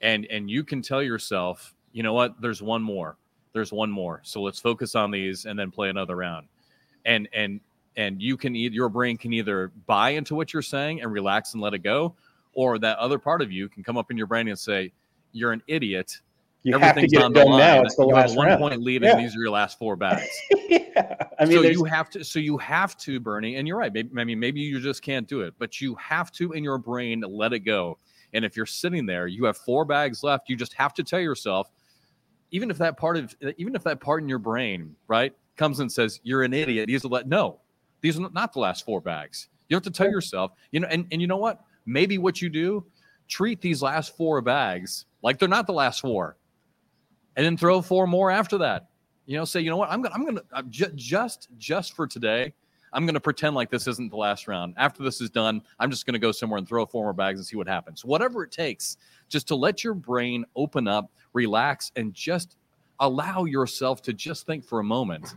[0.00, 3.16] and and you can tell yourself you know what there's one more
[3.52, 6.46] there's one more so let's focus on these and then play another round
[7.04, 7.60] and and
[7.96, 11.54] and you can either your brain can either buy into what you're saying and relax
[11.54, 12.14] and let it go
[12.52, 14.92] or that other part of you can come up in your brain and say
[15.32, 16.20] you're an idiot
[16.66, 17.82] you Everything's have to get it done now.
[17.82, 18.60] It's the you last one round.
[18.60, 19.12] point lead, yeah.
[19.12, 20.26] and these are your last four bags.
[20.68, 22.24] yeah, I mean, so you have to.
[22.24, 23.92] So you have to, Bernie, and you're right.
[23.92, 26.78] Maybe, I mean, maybe you just can't do it, but you have to in your
[26.78, 27.98] brain let it go
[28.36, 30.48] and if you're sitting there, you have four bags left.
[30.48, 31.70] You just have to tell yourself,
[32.50, 35.90] even if that part of, even if that part in your brain, right, comes and
[35.90, 36.86] says you're an idiot.
[36.86, 37.58] These are let no,
[38.02, 39.48] these are not the last four bags.
[39.68, 41.64] You have to tell yourself, you know, and and you know what?
[41.86, 42.84] Maybe what you do,
[43.26, 46.36] treat these last four bags like they're not the last four,
[47.36, 48.88] and then throw four more after that.
[49.24, 49.90] You know, say, you know what?
[49.90, 52.54] I'm gonna, I'm gonna, I'm just, just, just for today,
[52.92, 54.74] I'm going to pretend like this isn't the last round.
[54.76, 57.38] After this is done, I'm just going to go somewhere and throw four more bags
[57.40, 58.04] and see what happens.
[58.04, 58.96] Whatever it takes,
[59.28, 62.56] just to let your brain open up, relax, and just
[63.00, 65.34] allow yourself to just think for a moment,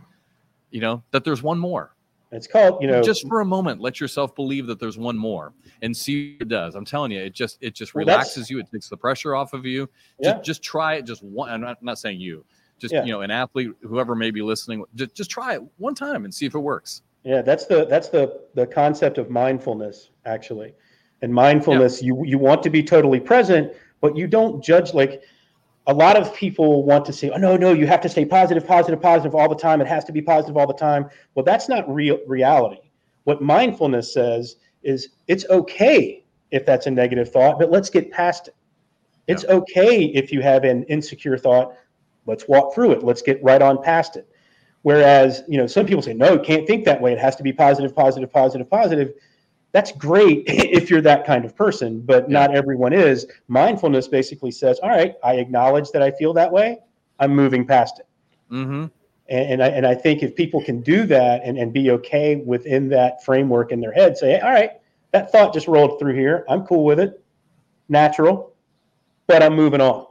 [0.70, 1.94] you know, that there's one more.
[2.32, 5.52] It's called, you know, just for a moment, let yourself believe that there's one more
[5.82, 6.76] and see what it does.
[6.76, 8.60] I'm telling you, it just it just Well, relaxes you.
[8.60, 9.88] It takes the pressure off of you.
[10.20, 10.34] Yeah.
[10.34, 11.06] Just just try it.
[11.06, 11.50] Just one.
[11.50, 12.44] I'm not, I'm not saying you.
[12.78, 13.02] Just Yeah.
[13.04, 16.32] you know, an athlete, whoever may be listening, just just try it one time and
[16.32, 17.02] see if it works.
[17.24, 20.74] Yeah, that's the that's the the concept of mindfulness actually.
[21.22, 25.22] And mindfulness, you you want to be totally present, but you don't judge like
[25.86, 28.66] a lot of people want to say, "Oh no, no, you have to stay positive,
[28.66, 29.80] positive, positive all the time.
[29.80, 32.80] It has to be positive all the time." Well, that's not real reality.
[33.24, 38.48] What mindfulness says is it's okay if that's a negative thought, but let's get past
[38.48, 38.54] it.
[39.26, 41.74] It's okay if you have an insecure thought.
[42.26, 43.02] Let's walk through it.
[43.02, 44.26] Let's get right on past it.
[44.82, 47.12] Whereas, you know, some people say, no, you can't think that way.
[47.12, 49.12] It has to be positive, positive, positive, positive.
[49.72, 53.26] That's great if you're that kind of person, but not everyone is.
[53.48, 56.78] Mindfulness basically says, all right, I acknowledge that I feel that way.
[57.18, 58.06] I'm moving past it.
[58.50, 58.86] Mm-hmm.
[59.28, 62.36] And, and, I, and I think if people can do that and, and be okay
[62.36, 64.72] within that framework in their head, say, all right,
[65.12, 66.44] that thought just rolled through here.
[66.48, 67.22] I'm cool with it.
[67.88, 68.52] Natural,
[69.26, 70.06] but I'm moving on.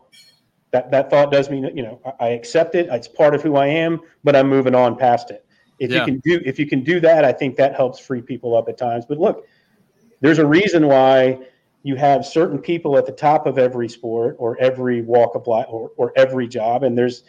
[0.72, 2.88] That, that thought does mean, you know, I, I accept it.
[2.92, 5.46] It's part of who I am, but I'm moving on past it.
[5.80, 6.00] If Yeah.
[6.00, 8.70] you can do, if you can do that, I think that helps free people up
[8.70, 9.06] at times.
[9.06, 9.48] But look,
[10.22, 11.40] there's a reason why
[11.84, 15.68] you have certain people at the top of every sport or every walk of life
[15.70, 16.84] or, or every job.
[16.84, 17.24] And there's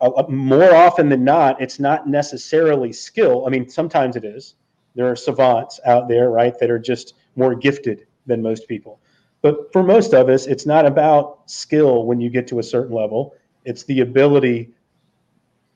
[0.00, 3.44] a, a- more often than not, it's not necessarily skill.
[3.46, 4.54] I mean, sometimes it is.
[4.94, 9.00] There are savants out there, right, that are just more gifted than most people.
[9.46, 12.96] But for most of us, it's not about skill when you get to a certain
[12.96, 13.36] level.
[13.64, 14.74] It's the ability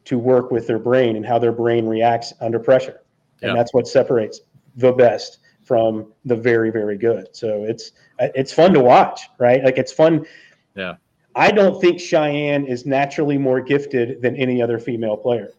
[0.06, 3.02] to work with their brain and how their brain reacts under pressure.
[3.42, 4.40] And that's what separates
[4.74, 7.28] the best from the very, very good.
[7.30, 9.62] So it's it's fun to watch, right?
[9.62, 10.26] Like it's fun.
[10.74, 10.96] Yeah.
[11.36, 15.52] I don't think Cheyenne is naturally more gifted than any other female player.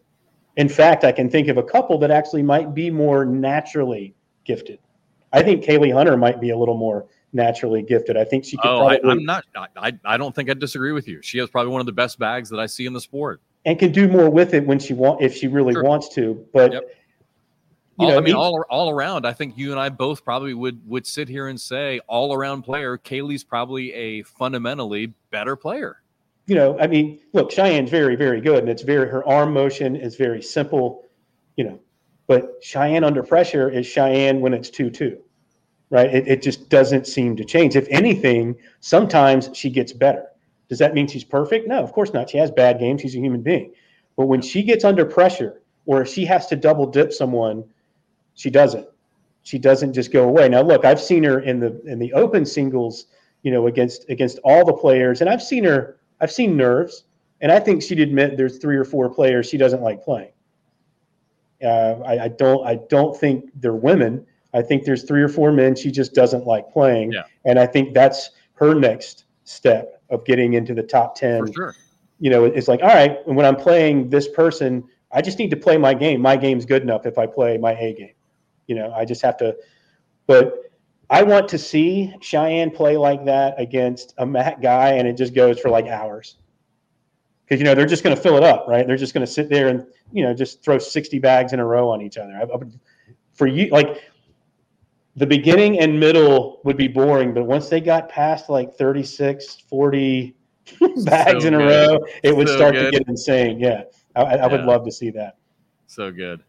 [0.58, 4.80] In fact, I can think of a couple that actually might be more naturally gifted.
[5.32, 8.16] I think Kaylee Hunter might be a little more naturally gifted.
[8.16, 9.44] I think she could Oh, I, probably I'm not.
[9.56, 11.22] I, I I don't think I disagree with you.
[11.22, 13.40] She has probably one of the best bags that I see in the sport.
[13.64, 15.84] and can do more with it when she want if she really Sure.
[15.84, 16.44] wants to.
[16.52, 16.82] But Yep.
[17.98, 20.52] you All- know, I mean, all all around, I think you and I both probably
[20.54, 25.96] would would sit here and say, all around player, Kaylee's probably a fundamentally better player.
[26.46, 29.94] you know, I mean, look, Cheyenne's very, very good, and it's very her arm motion
[29.94, 31.04] is very simple,
[31.56, 31.78] you know.
[32.26, 35.18] But Cheyenne under pressure is Cheyenne when it's two-two,
[35.92, 36.12] right?
[36.12, 37.76] It, it just doesn't seem to change.
[37.76, 40.26] If anything, sometimes she gets better.
[40.68, 41.68] Does that mean she's perfect?
[41.68, 42.30] No, of course not.
[42.30, 43.02] She has bad games.
[43.02, 43.74] She's a human being.
[44.16, 47.62] But when she gets under pressure, or if she has to double dip someone,
[48.34, 48.88] she doesn't.
[49.42, 50.48] She doesn't just go away.
[50.48, 53.06] Now, look, I've seen her in the in the open singles,
[53.42, 55.98] you know, against against all the players, and I've seen her.
[56.22, 57.04] I've seen nerves,
[57.42, 60.32] and I think she'd admit there's three or four players she doesn't like playing.
[61.62, 62.66] Uh, I, I don't.
[62.66, 64.26] I don't think they're women.
[64.54, 67.22] I think there's three or four men she just doesn't like playing, Yeah.
[67.44, 71.76] and I think that's her next step of getting into the top ten For sure.
[72.18, 75.56] you know, it's like, all right, when I'm playing this person, I just need to
[75.56, 76.20] play my game.
[76.20, 78.14] My game's good enough if I play my A game.
[78.66, 79.56] You know, I just have to,
[80.26, 80.54] but
[81.10, 85.34] I want to see Cheyenne play like that against a Matt guy and it just
[85.34, 86.36] goes for like hours.
[87.44, 88.86] Because, you know, they're just going to fill it up, right?
[88.86, 91.66] They're just going to sit there and, you know, just throw 60 bags in a
[91.66, 92.32] row on each other.
[92.32, 92.58] I, I
[93.34, 94.00] for you, like,
[95.16, 100.34] the beginning and middle would be boring, but once they got past like 36, 40
[101.04, 101.90] bags So in a good.
[101.90, 102.92] row, it would So start good.
[102.92, 103.60] to get insane.
[103.60, 103.82] Yeah.
[104.16, 105.36] I, I I would love to see that.
[105.86, 106.42] So good.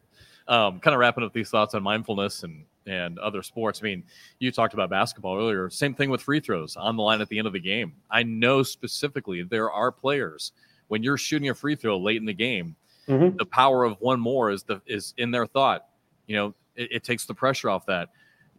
[0.47, 3.79] Um, kind of wrapping up these thoughts on mindfulness and and other sports.
[3.81, 4.03] I mean,
[4.39, 5.69] you talked about basketball earlier.
[5.69, 7.93] Same thing with free throws on the line at the end of the game.
[8.11, 10.51] I know specifically there are players
[10.89, 12.75] when you're shooting a free throw late in the game,
[13.07, 13.37] Mhm.
[13.37, 15.85] the power of one more is the is in their thought.
[16.27, 18.09] You know, it, it takes the pressure off that.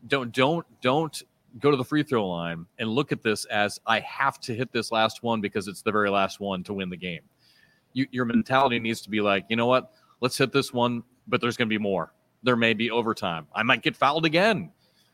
[0.06, 1.22] Don't don't don't
[1.58, 4.72] go to the free throw line and look at this as I have to hit
[4.72, 7.20] this last one because it's the very last one to win the game.
[7.92, 9.92] You, your mentality needs to be like, you know what?
[10.20, 12.12] Let's hit this one, but there's going to be more.
[12.42, 13.46] There may be overtime.
[13.54, 14.72] I might get fouled again.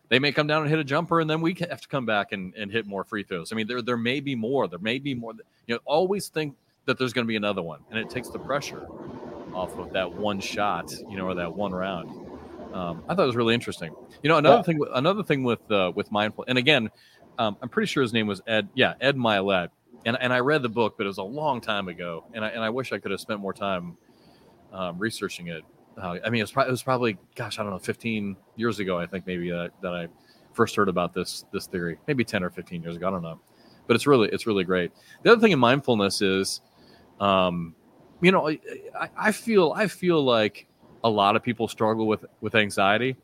[0.09, 2.33] They may come down and hit a jumper, and then we have to come back
[2.33, 3.53] and, and hit more free throws.
[3.53, 4.67] I mean, there there may be more.
[4.67, 5.35] There may be more.
[5.69, 8.39] You know, always think that there's going to be another one, and it takes the
[8.39, 8.89] pressure
[9.55, 12.30] off of that one shot, you know, or that one round.
[12.73, 13.95] Um, I thought it was really interesting.
[14.23, 14.63] You know, another Yeah.
[14.63, 16.91] thing, another thing with uh, with mindful, and again,
[17.39, 18.69] um, I'm pretty sure his name was Ed.
[18.75, 19.69] Yeah, Ed Mylett.
[20.05, 22.49] And and I read the book, but it was a long time ago, and I
[22.49, 23.97] and I wish I could have spent more time
[24.73, 25.65] um, researching it.
[26.01, 28.79] uh, I mean, it was, probably, it was probably, gosh, I don't know, 15 years
[28.79, 30.09] ago, I think maybe that, that I
[30.53, 31.99] first heard about this this theory.
[32.07, 33.41] Maybe 10 or 15 years ago, I don't know.
[33.87, 34.93] But it's really it's really great.
[35.23, 36.61] The other thing in mindfulness is,
[37.19, 37.75] um,
[38.23, 40.67] you know, I, I feel I feel like
[41.05, 43.17] a lot of people struggle with with anxiety.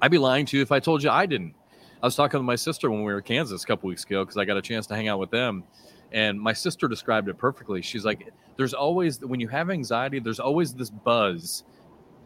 [0.00, 1.54] I'd be lying to you if I told you I didn't.
[2.02, 4.24] I was talking to my sister when we were in Kansas a couple weeks ago
[4.24, 5.64] because I got a chance to hang out with them,
[6.12, 7.82] and my sister described it perfectly.
[7.82, 11.64] She's like, "There's always when you have anxiety, there's always this buzz,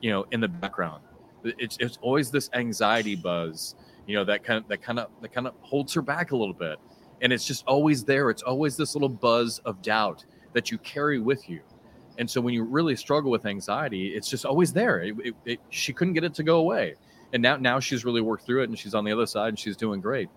[0.02, 1.02] you know, in the background.
[1.44, 3.74] It's it's always this anxiety buzz,
[4.06, 6.36] you know, that kind of that kind of that kind of holds her back a
[6.36, 6.78] little bit,
[7.22, 8.28] and it's just always there.
[8.28, 11.60] It's always this little buzz of doubt that you carry with you."
[12.22, 15.00] And so when you really struggle with anxiety, it's just always there.
[15.00, 16.94] It, it, it, she couldn't get it to go away.
[17.32, 19.58] And now now she's really worked through it and she's on the other side and
[19.58, 20.28] she's doing great.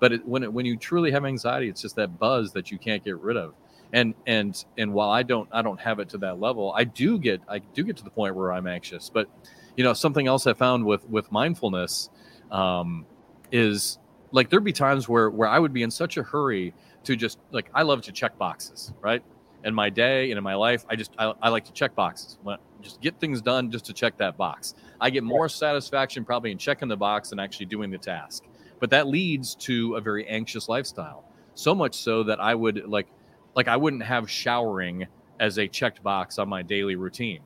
[0.00, 3.20] But when when you truly have anxiety it's just that buzz that you can't get
[3.20, 3.54] rid of.
[3.92, 7.20] And and and while i don't i don't have it to that level i do
[7.20, 9.08] get i do get to the point where i'm anxious.
[9.08, 9.28] But
[9.76, 12.10] you know something else i found with with mindfulness
[12.50, 13.06] um,
[13.52, 14.00] is
[14.32, 16.74] like there'd be times where where i would be in such a hurry
[17.04, 19.22] to just like i love to check boxes right
[19.64, 22.38] in my day and in my life i just i, I like to check boxes
[22.80, 24.74] just get things done just to check that box.
[25.00, 28.44] I get more satisfaction probably in checking the box than actually doing the task.
[28.80, 31.24] But that leads to a very anxious lifestyle.
[31.54, 33.08] So much so that I would like
[33.54, 35.06] like I wouldn't have showering
[35.40, 37.40] as a checked box on my daily routine.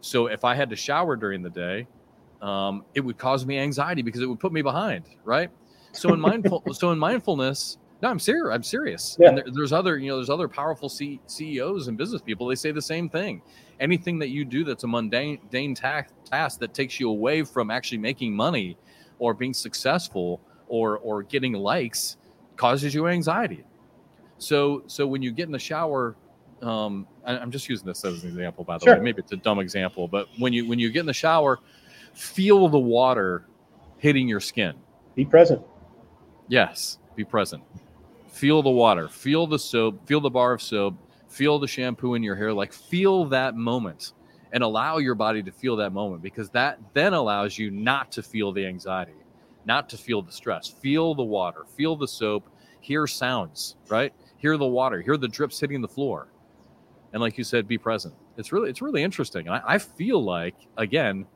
[0.00, 1.86] So if I had to shower during the day,
[2.42, 5.50] um, it would cause me anxiety because it would put me behind, right?
[5.92, 8.54] So in mindful so in mindfulness, no, I'm serious.
[8.54, 9.16] I'm serious.
[9.18, 9.28] Yeah.
[9.28, 12.46] And there, there's other, you know, there's other powerful C- CEOs and business people.
[12.46, 13.40] They say the same thing.
[13.80, 15.38] Anything that you do that's a mundane,
[15.74, 18.76] task, task that takes you away from actually making money,
[19.18, 22.16] or being successful, or or getting likes,
[22.56, 23.64] causes you anxiety.
[24.38, 26.16] So so when you get in the shower,
[26.62, 28.96] um, I, am just using this as an example, by the sure.
[28.96, 29.00] way.
[29.00, 31.58] Maybe it's a dumb example, but when you when you get in the shower,
[32.14, 33.46] feel the water
[33.98, 34.74] hitting your skin.
[35.14, 35.62] Be present.
[36.48, 37.62] Yes, be present
[38.36, 40.94] feel the water, feel the soap, feel the bar of soap,
[41.26, 42.52] feel the shampoo in your hair.
[42.52, 44.12] Like, feel that moment
[44.52, 48.22] and allow your body to feel that moment because that then allows you not to
[48.22, 49.14] feel the anxiety,
[49.64, 50.68] not to feel the stress.
[50.68, 52.48] Feel the water, feel the soap,
[52.80, 54.12] hear sounds, right?
[54.36, 56.28] Hear the water, hear the drips hitting the floor.
[57.14, 58.14] And like you said, be present.
[58.36, 59.46] It's really, it's really interesting.
[59.46, 61.26] And I, I feel like, again,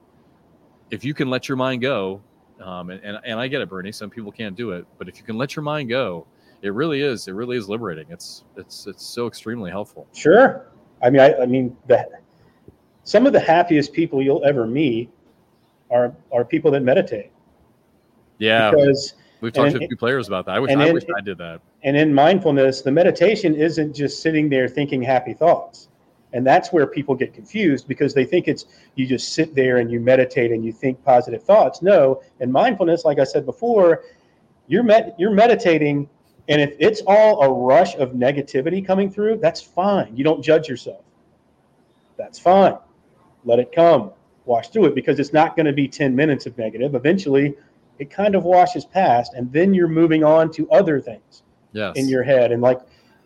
[0.91, 2.21] if you can let your mind go,
[2.61, 5.17] um, and, and, and I get it, Bernie, some people can't do it, but if
[5.17, 6.27] you can let your mind go,
[6.63, 7.29] it really is.
[7.29, 8.07] It really is liberating.
[8.11, 10.07] It's it's it's so extremely helpful.
[10.13, 10.67] Sure.
[11.03, 12.11] I mean, I, I mean that
[13.05, 15.11] some of the happiest people you'll ever meet
[15.91, 17.31] are are people that meditate.
[18.39, 20.57] Yeah, because we've talked to a few players about that.
[20.57, 21.61] I wish I in, wish I did that.
[21.83, 25.89] And in mindfulness, the meditation isn't just sitting there thinking happy thoughts.
[26.33, 29.91] And that's where people get confused because they think it's you just sit there and
[29.91, 31.83] you meditate and you think positive thoughts.
[31.83, 34.05] No, in mindfulness, like I said before,
[34.69, 36.09] you're med- you're meditating
[36.51, 40.17] and if it's all a rush of negativity coming through, that's fine.
[40.17, 41.05] You don't judge yourself.
[42.19, 42.77] That's fine.
[43.45, 44.11] Let it come.
[44.47, 46.97] Wash through it because it's not going to be 10 minutes of negative.
[46.97, 47.55] Eventually,
[48.01, 51.95] it kind of washes past, and then you're moving on to other things yes.
[51.97, 52.51] in your head.
[52.51, 52.81] And like,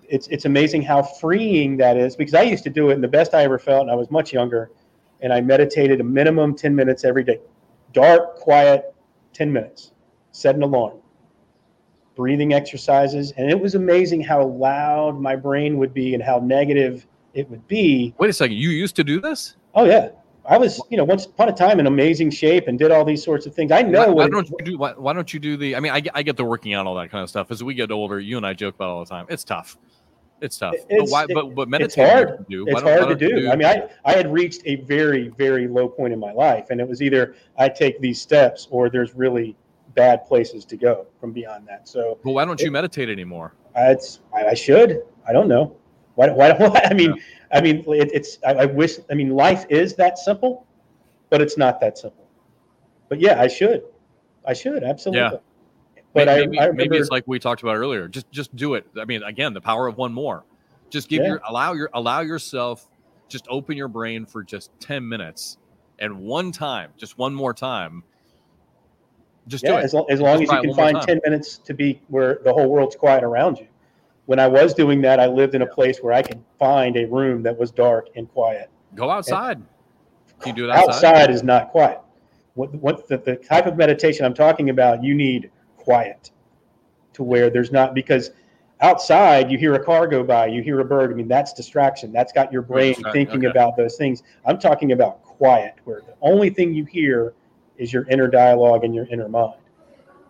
[0.07, 3.09] it's it's amazing how freeing that is because I used to do it, and the
[3.09, 4.71] best I ever felt, and I was much younger,
[5.23, 7.41] and I meditated a minimum 10 minutes every day.
[7.95, 8.95] Dark, quiet,
[9.33, 9.93] 10 minutes.
[10.33, 10.99] Set an alarm
[12.15, 17.07] breathing exercises, and it was amazing how loud my brain would be and how negative
[17.35, 18.15] it would be.
[18.19, 19.57] Wait a second, you used to do this?
[19.75, 20.11] Oh yeah,
[20.47, 23.23] I was, you know, once upon a time in amazing shape and did all these
[23.23, 23.73] sorts of things.
[23.73, 24.09] I know.
[24.09, 24.79] Why, why don't you do?
[24.79, 25.75] Why, why, don't you do the?
[25.75, 27.51] I mean, I, I get the working out all that kind of stuff.
[27.51, 29.27] As we get older, you and I joke about all the time.
[29.29, 29.79] It's tough.
[30.41, 30.75] It's tough.
[30.89, 31.25] It's, but why?
[31.25, 32.05] It, but but meditating.
[32.05, 32.47] It's hard.
[32.49, 33.43] Do, it's hard to do.
[33.43, 33.51] do.
[33.51, 36.81] I mean, I I had reached a very very low point in my life, and
[36.81, 39.57] it was either I take these steps or there's really
[39.95, 41.89] bad places to go from beyond that.
[41.89, 43.55] So, well, why don't you meditate anymore?
[43.77, 45.03] Uh, it's I, I, should.
[45.27, 45.77] I don't know.
[46.15, 46.31] Why?
[46.31, 46.53] Why?
[46.59, 47.23] why I mean, yeah.
[47.53, 48.39] I mean, it, it's.
[48.47, 48.99] I, I, wish.
[49.11, 50.67] I mean, life is that simple,
[51.31, 52.27] but it's not that simple.
[53.09, 53.85] But yeah, I should.
[54.47, 55.21] I should absolutely.
[55.21, 56.03] Yeah.
[56.13, 58.07] But maybe, I, remember, maybe it's like we talked about earlier.
[58.09, 58.87] Just just do it.
[58.99, 60.45] I mean, again, the power of one more.
[60.91, 61.29] Just give yeah.
[61.29, 62.89] your allow your allow yourself.
[63.29, 65.59] Just open your brain for just ten minutes,
[65.99, 68.05] and one time, just one more time,
[69.47, 72.53] just yeah, as, as long as you can find 10 minutes to be where the
[72.53, 73.67] whole world's quiet around you.
[74.27, 77.07] When I was doing that, I lived in a place where I could find a
[77.07, 78.71] room that was dark and quiet.
[78.95, 79.59] Go outside.
[79.59, 79.67] And
[80.41, 80.95] can you do it outside?
[80.95, 82.01] Outside is not quiet.
[82.55, 86.31] What, what the, the type of meditation I'm talking about, you need quiet
[87.13, 88.31] to where there's not because
[88.81, 91.11] outside you hear a car go by, you hear a bird.
[91.11, 92.13] I mean, that's distraction.
[92.13, 93.47] That's got your brain thinking okay.
[93.47, 94.23] about those things.
[94.47, 97.35] I'm talking about quiet, where the only thing you hear
[97.79, 99.61] is your inner dialogue and your inner mind.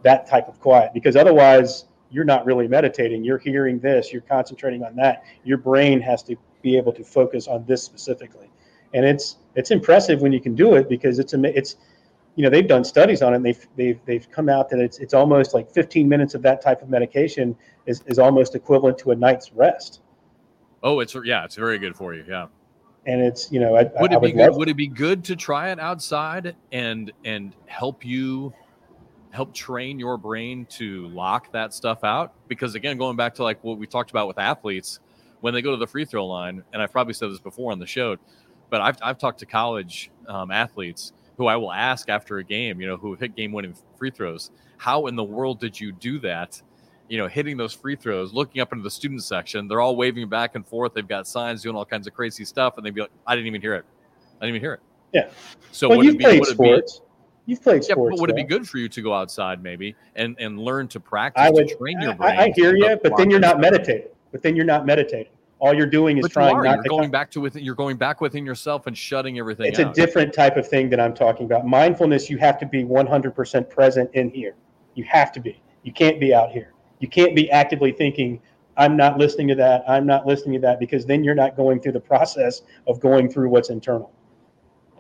[0.03, 3.25] That type of quiet, because otherwise you're not really meditating.
[3.25, 5.25] You're hearing this, you're concentrating on that.
[5.45, 8.51] Your brain has to be able to focus on this specifically,
[8.93, 11.77] and it's it's impressive when you can do it because it's it's
[12.37, 14.99] you know they've done studies on it and they've they've they've come out that it's
[14.99, 19.11] it's almost like 15 minutes of that type of medication is is almost equivalent to
[19.11, 20.01] a night's rest.
[20.83, 22.25] Oh, it's yeah, it's very good for you.
[22.29, 22.47] Yeah.
[23.07, 24.55] And it's you know I, would I it be good?
[24.55, 28.53] Would it be good to try it outside and and help you
[29.31, 32.33] help train your brain to lock that stuff out?
[32.49, 35.01] Because again, going back to like what we talked about with athletes,
[35.41, 37.79] when they go to the free throw line, and I've probably said this before on
[37.79, 38.17] the show,
[38.71, 42.81] but I've I've talked to college um, athletes who I will ask after a game,
[42.81, 46.19] you know, who hit game winning free throws, how in the world did you do
[46.21, 46.61] that?
[47.09, 50.29] You know, hitting those free throws, looking up into the student section, they're all waving
[50.29, 50.95] back and forth.
[50.95, 53.49] They've got signs doing all kinds of crazy stuff, and they'd be like, I didn't
[53.49, 53.85] even hear it.
[54.41, 54.81] I didn't even hear it.
[55.13, 55.29] Yeah.
[55.71, 56.97] So well, would you've it be, played would sports.
[56.97, 57.01] It
[57.47, 58.17] be, you've played yeah, sports.
[58.17, 61.01] but would it be good for you to go outside maybe and and learn to
[61.01, 62.39] practice I would to train your brain?
[62.39, 64.09] I, I hear you, but then you're not meditating.
[64.33, 65.31] But then you're not meditating.
[65.61, 66.65] All you're doing is But you trying are.
[66.65, 66.89] not You're to.
[66.91, 67.65] going back to within.
[67.65, 71.01] You're going back within yourself and shutting everything it's a different type of thing that
[71.01, 71.67] I'm talking about.
[71.67, 74.57] Mindfulness, you have to be 100% present in here.
[74.95, 75.63] You have to be.
[75.83, 76.74] You can't be out here.
[77.01, 78.41] You can't be actively thinking,
[78.77, 79.85] I'm not listening to that.
[79.89, 83.29] I'm not listening to that, because then you're not going through the process of going
[83.31, 84.11] through what's internal.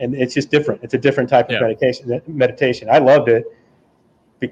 [0.00, 0.82] And it's just different.
[0.82, 1.60] It's a different type of Yeah.
[1.60, 2.20] medication.
[2.26, 2.88] Meditation.
[2.90, 3.44] I loved it,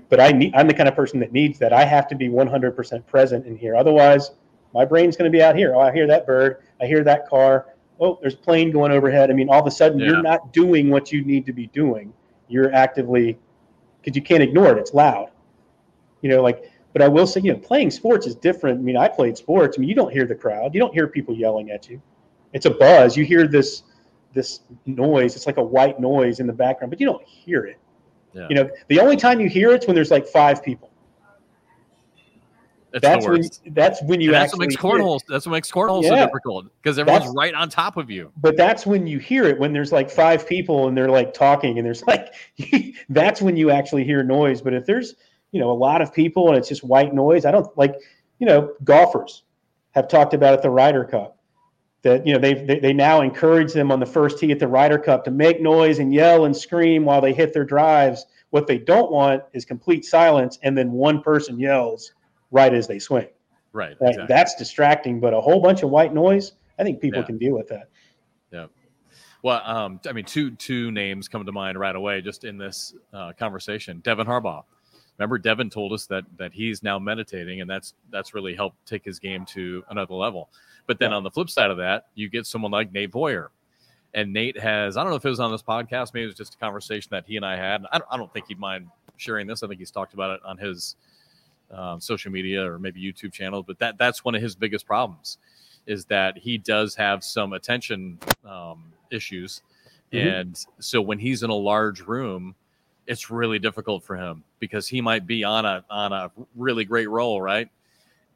[0.09, 0.55] but I need.
[0.55, 1.73] I'm the kind of person that needs that.
[1.73, 3.75] I have to be 100% present in here.
[3.77, 4.33] Otherwise,
[4.73, 5.75] my brain's going to be out here.
[5.75, 6.59] Oh, I hear that bird.
[6.81, 7.67] I hear that car.
[8.01, 9.31] Oh, there's a plane going overhead.
[9.31, 10.07] I mean, all of a sudden, Yeah.
[10.07, 12.13] you're not doing what you need to be doing.
[12.49, 13.39] You're actively,
[14.01, 14.79] because you can't ignore it.
[14.79, 15.31] It's loud.
[16.23, 18.79] You know, like, but I will say, you know, playing sports is different.
[18.79, 19.77] I mean, I played sports.
[19.77, 20.75] I mean, you don't hear the crowd.
[20.75, 22.01] You don't hear people yelling at you.
[22.53, 23.17] It's a buzz.
[23.17, 23.83] You hear this
[24.35, 25.37] this noise.
[25.37, 27.79] It's like a white noise in the background, but you don't hear it.
[28.35, 28.47] Yeah.
[28.49, 30.91] You know, the only time you hear it's when there's like five people.
[32.95, 33.43] It's That's when
[33.75, 35.01] that's when you And that's what actually makes hear it.
[35.01, 35.21] cornhole.
[35.27, 38.31] That's what makes cornhole so difficult because everyone's That's- right on top of you.
[38.43, 41.79] but that's when you hear it when there's like five people and they're like talking
[41.79, 42.35] and there's like
[43.09, 45.15] that's when you actually hear noise but if there's
[45.53, 47.95] you know a lot of people and it's just white noise i don't like
[48.39, 49.45] you know golfers
[49.93, 51.39] have talked about at the ryder cup
[52.03, 54.99] that you know they they now encourage them on the first tee at the ryder
[54.99, 58.79] cup to make noise and yell and scream while they hit their drives what they
[58.79, 62.13] don't want is complete silence and then one person yells
[62.51, 63.29] right as they swing
[63.75, 63.99] Right.
[64.01, 64.27] That- Exactly.
[64.35, 67.27] that's distracting but a whole bunch of white noise i think people Yeah.
[67.27, 67.89] can deal with that
[68.51, 68.67] Yeah.
[69.45, 72.95] Well, um, I mean, two two names come to mind right away just in this
[73.13, 73.99] uh, conversation.
[73.99, 74.63] Devin Harbaugh.
[75.23, 79.05] Remember, Devin told us that that he's now meditating, and that's that's really helped take
[79.05, 80.51] his game to another level.
[80.89, 81.19] But then Yeah.
[81.19, 83.53] on the flip side of that, you get someone like Nate Boyer,
[84.15, 86.35] and Nate has I don't know if it was on this podcast, maybe it was
[86.37, 87.85] just a conversation that he and I had.
[87.93, 89.63] I don't, I don't think he'd mind sharing this.
[89.63, 90.97] I think he's talked about it on his
[91.71, 93.63] um, social media or maybe YouTube channel.
[93.63, 95.39] But that that's one of his biggest problems
[95.87, 99.63] is that he does have some attention um, issues,
[100.13, 100.41] Mhm.
[100.41, 102.55] and so when he's in a large room,
[103.07, 107.09] it's really difficult for him because he might be on a on a really great
[107.09, 107.69] roll, right?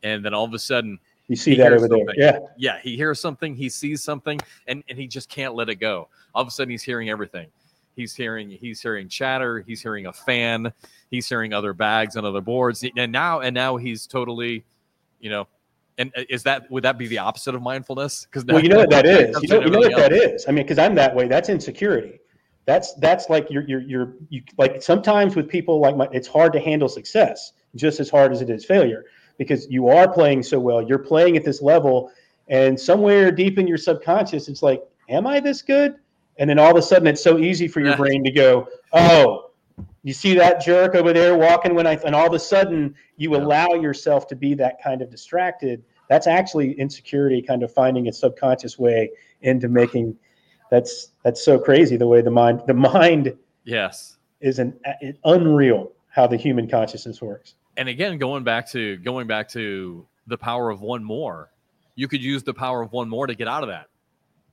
[0.02, 0.98] And then all of a sudden,
[1.28, 2.14] you see that over there something.
[2.16, 5.76] yeah yeah, he hears something, he sees something, and and he just can't let it
[5.76, 6.08] go.
[6.34, 7.48] All of a sudden, he's hearing everything.
[7.94, 9.60] He's hearing he's hearing chatter.
[9.60, 10.72] He's hearing a fan.
[11.10, 12.84] He's hearing other bags on other boards.
[12.96, 14.64] And now and now he's totally,
[15.20, 15.48] you know,
[15.98, 18.26] and uh, is that would that be the opposite of mindfulness?
[18.26, 20.52] Because well you know what that is you know, you know what that is i
[20.52, 22.18] mean because i'm that way that's insecurity
[22.66, 26.52] that's that's like you're you're, you're you like sometimes with people like my it's hard
[26.52, 29.04] to handle success just as hard as it is failure
[29.38, 32.10] because you are playing so well you're playing at this level
[32.48, 35.94] and somewhere deep in your subconscious it's like am i this good
[36.38, 37.96] and then all of a sudden it's so easy for your Yeah.
[37.96, 39.50] brain to go oh
[40.02, 43.32] you see that jerk over there walking when i and all of a sudden you
[43.32, 43.38] Yeah.
[43.38, 48.18] allow yourself to be that kind of distracted that's actually insecurity kind of finding its
[48.18, 49.10] subconscious way
[49.42, 50.16] into making
[50.70, 54.16] that's that's so crazy the way the mind the mind Yes.
[54.40, 59.26] is an, an unreal how the human consciousness works And again, going back to going
[59.26, 61.50] back to the power of one more,
[61.94, 63.86] you could use the power of one more to get out of that.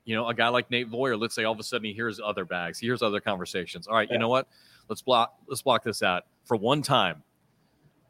[0.06, 2.20] You know, a guy like Nate Boyer, let's say all of a sudden he hears
[2.20, 3.88] other bags, he hears other conversations.
[3.88, 4.16] All right, Yeah.
[4.16, 4.48] you know what?
[4.90, 7.24] Let's block let's block this out for one time.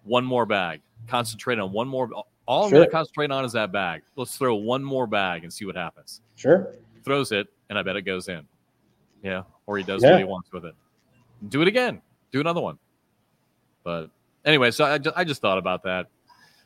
[0.04, 0.82] One more bag.
[1.08, 2.10] Concentrate on one more.
[2.46, 4.02] All I'm going to concentrate on is that bag.
[4.18, 6.22] Let's throw one more bag and see what happens.
[6.36, 6.76] sure
[7.06, 8.46] Throws it, and I bet it goes in.
[9.24, 10.12] Yeah, or he does Yeah.
[10.12, 10.76] what he wants with it.
[11.50, 12.02] Do it again.
[12.32, 12.78] Do another one.
[13.84, 14.10] But
[14.46, 16.08] anyway, so I just, I just thought about that.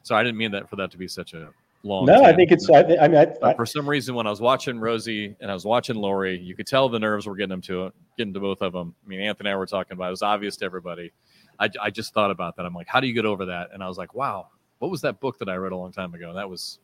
[0.04, 1.50] So I didn't mean that for that to be such a
[1.84, 2.06] long.
[2.06, 2.70] No, I think it's.
[2.70, 5.66] I, I mean, I, for some reason, when I was watching Rosie and I was
[5.66, 8.74] watching Lori, you could tell the nerves were getting them to getting to both of
[8.74, 8.94] them.
[9.06, 10.08] I mean, Anthony and I were talking about it.
[10.08, 11.12] It was obvious to everybody.
[11.60, 12.66] I, I just thought about that.
[12.66, 13.70] I'm like, how do you get over that?
[13.74, 14.48] And I was like, wow,
[14.80, 16.34] what was that book that I read a long time ago?
[16.34, 16.80] That was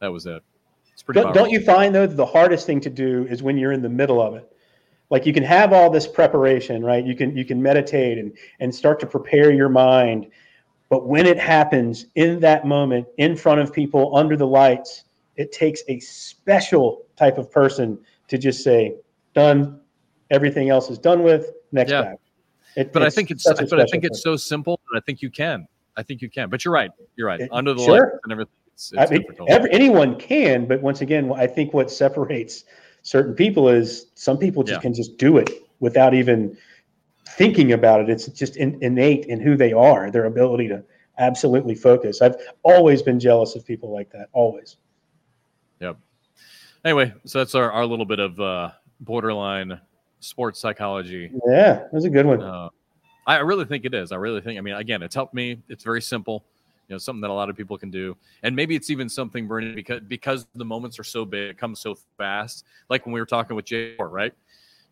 [0.00, 0.42] that was it.
[0.94, 1.20] It's pretty.
[1.20, 3.82] don't, don't you find though that the hardest thing to do is when you're in
[3.82, 4.50] the middle of it?
[5.10, 7.04] Like you can have all this preparation, right?
[7.04, 10.28] You can you can meditate and and start to prepare your mind,
[10.88, 15.04] but when it happens in that moment, in front of people, under the lights,
[15.36, 18.94] it takes a special type of person to just say,
[19.34, 19.80] "Done.
[20.30, 21.52] Everything else is done with.
[21.70, 22.02] Next Yeah.
[22.02, 22.16] time."
[22.76, 24.32] It, But I think it's but I think it's thing.
[24.32, 24.80] so simple.
[24.96, 25.68] I think you can.
[25.96, 26.48] I think you can.
[26.48, 26.90] But you're right.
[27.14, 27.40] You're right.
[27.40, 28.00] It- Under the sure.
[28.00, 28.52] lights and everything.
[28.74, 32.64] It's, it's I mean, every, anyone can, but once again, I think what separates
[33.02, 34.82] certain people is some people just Yeah.
[34.82, 35.50] can just do it
[35.80, 36.56] without even
[37.36, 38.10] thinking about it.
[38.10, 40.82] It's just in, innate in who they are, their ability to
[41.18, 42.20] absolutely focus.
[42.20, 44.28] I've always been jealous of people like that.
[44.32, 44.76] Always.
[45.80, 45.96] Yep.
[46.84, 48.70] Anyway, so that's our, our little bit of uh,
[49.00, 49.80] borderline
[50.20, 51.30] sports psychology.
[51.46, 52.42] Yeah, that was a good one.
[52.42, 52.68] Uh,
[53.26, 54.12] I really think it is.
[54.12, 54.58] I really think.
[54.58, 55.62] I mean, again, it's helped me.
[55.68, 56.44] It's very simple.
[56.94, 59.74] Know, something that a lot of people can do, and maybe it's even something, Bernie,
[59.74, 62.64] because because the moments are so big, it comes so fast.
[62.88, 64.32] Like when we were talking with Jake, right?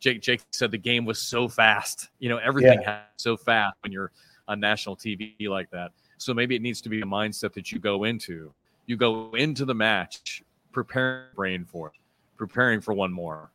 [0.00, 2.09] Jake Jake said the game was so fast.
[2.18, 4.11] You know, everything happens so fast when you're
[4.48, 5.92] on national TV like that.
[6.18, 8.53] So maybe it needs to be a mindset that you go into.
[8.86, 10.42] You go into the match
[10.72, 11.94] preparing your brain for it,
[12.36, 13.53] preparing for one more.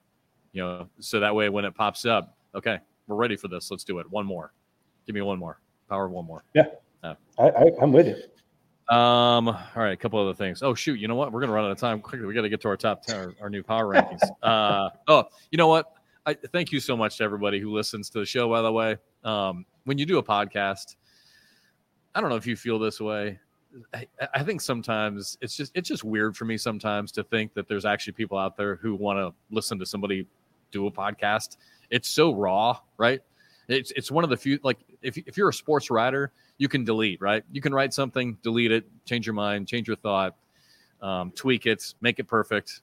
[0.53, 3.69] You know, so that way when it pops up, okay, we're ready for this.
[3.69, 4.09] Let's do it.
[4.09, 4.53] One more.
[5.05, 5.59] Give me one more.
[5.89, 6.43] Power of one more.
[7.38, 8.16] I, I, I'm with you.
[8.93, 10.64] Um, all right, a couple other things.
[10.64, 11.32] Oh shoot, you know what?
[11.32, 12.26] We're gonna run out of time quickly.
[12.26, 14.22] We gotta get to our top ten, our, our new power rankings.
[14.41, 15.93] Uh oh, you know what?
[16.26, 18.97] I thank you so much to everybody who listens to the show, by the way.
[19.24, 20.97] Um, when you do a podcast,
[22.14, 23.39] I don't know if you feel this way.
[23.93, 27.68] I, I think sometimes it's just it's just weird for me sometimes to think that
[27.68, 30.28] there's actually people out there who want to listen to somebody
[30.72, 31.58] do a podcast.
[31.89, 33.22] It's so raw, right?
[33.68, 36.84] It's it's one of the few like if if you're a sports writer, you can
[36.84, 37.43] delete, right?
[37.51, 40.36] You can write something, delete it, change your mind, change your thought,
[41.01, 42.82] um, tweak it, make it perfect,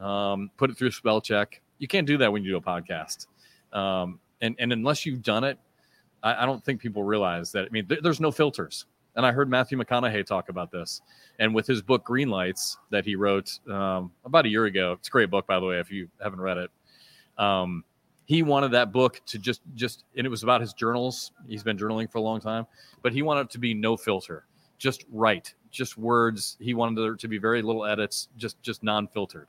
[0.00, 1.60] um, put it through spell check.
[1.78, 3.26] You can't do that when you do a podcast.
[3.72, 5.58] Um, and and unless you've done it,
[6.22, 7.66] I, I don't think people realize that.
[7.66, 8.86] I mean, there, there's no filters.
[9.14, 11.00] And I heard Matthew McConaughey talk about this.
[11.38, 15.08] And with his book Green Lights that he wrote um, about a year ago, it's
[15.08, 16.70] a great book, by the way, if you haven't read it.
[18.26, 21.32] He wanted that book to just just and it was about his journals.
[21.48, 22.66] He's been journaling for a long time,
[23.02, 24.46] but he wanted it to be no filter,
[24.78, 26.56] just write, just words.
[26.60, 29.46] He wanted there to be very little edits, just just non-filtered.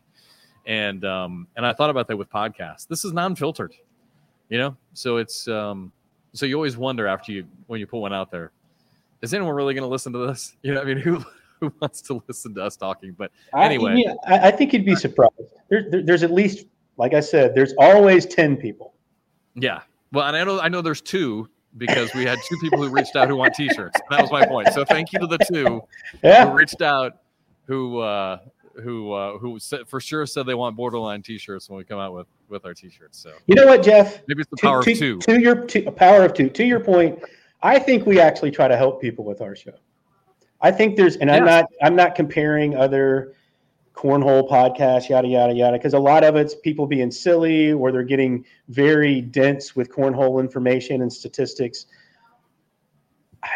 [0.65, 2.87] And um, and I thought about that with podcasts.
[2.87, 3.73] This is non-filtered,
[4.49, 4.77] you know.
[4.93, 5.91] So it's um,
[6.33, 8.51] so you always wonder after you when you put one out there,
[9.21, 10.55] is anyone really going to listen to this?
[10.63, 11.23] You know, I mean, who
[11.59, 13.13] who wants to listen to us talking?
[13.17, 13.93] But Anyway.
[13.93, 15.33] I, yeah, I, I think you'd be surprised.
[15.69, 16.67] There, there, there's at least,
[16.97, 18.93] like I said, there's always 10 people.
[19.55, 19.81] Yeah.
[20.11, 23.15] Well, and I know I know there's two because we had two people who reached
[23.15, 23.99] out who want T-shirts.
[24.09, 24.69] That was my point.
[24.73, 25.81] So thank you to the two
[26.21, 27.17] who reached out,
[27.65, 28.39] who uh,
[28.81, 32.13] who uh, who said, for sure said they want BoarderLine T-shirts when we come out
[32.13, 33.19] with with our T-shirts.
[33.19, 34.21] So You know what, Jeff?
[34.27, 35.19] maybe it's the to, power to- of two.
[35.19, 36.49] To your to, power of two.
[36.49, 37.19] To your point,
[37.61, 39.73] I think we actually try to help people with our show.
[40.61, 43.33] I think there's, and I'm not, I'm not comparing other
[43.97, 48.03] cornhole podcast, yada yada yada, because a lot of it's people being silly or they're
[48.03, 51.87] getting very dense with cornhole information and statistics.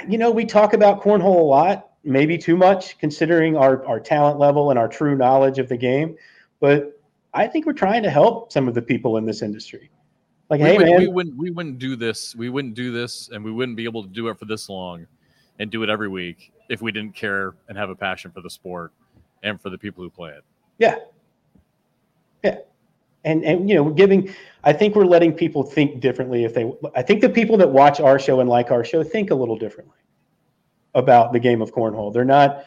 [0.08, 4.40] You know, we talk about cornhole a lot, maybe too much, considering our our talent
[4.40, 6.16] level and our true knowledge of the game.
[6.60, 7.00] But
[7.34, 9.92] I think we're trying to help some of the people in this industry.
[10.50, 12.36] Like, we, hey, would, man, we wouldn't we wouldn't do this.
[12.36, 15.06] We wouldn't do this, and we wouldn't be able to do it for this long,
[15.60, 18.50] and do it every week if we didn't care and have a passion for the
[18.50, 18.92] sport
[19.44, 20.44] and for the people who play it.
[20.78, 20.96] Yeah.
[22.44, 22.58] Yeah.
[23.24, 24.34] And and you know, we're giving
[24.64, 28.00] I think we're letting people think differently if they I think the people that watch
[28.00, 29.98] our show and like our show think a little differently
[30.94, 32.14] about the game of cornhole.
[32.14, 32.66] They're not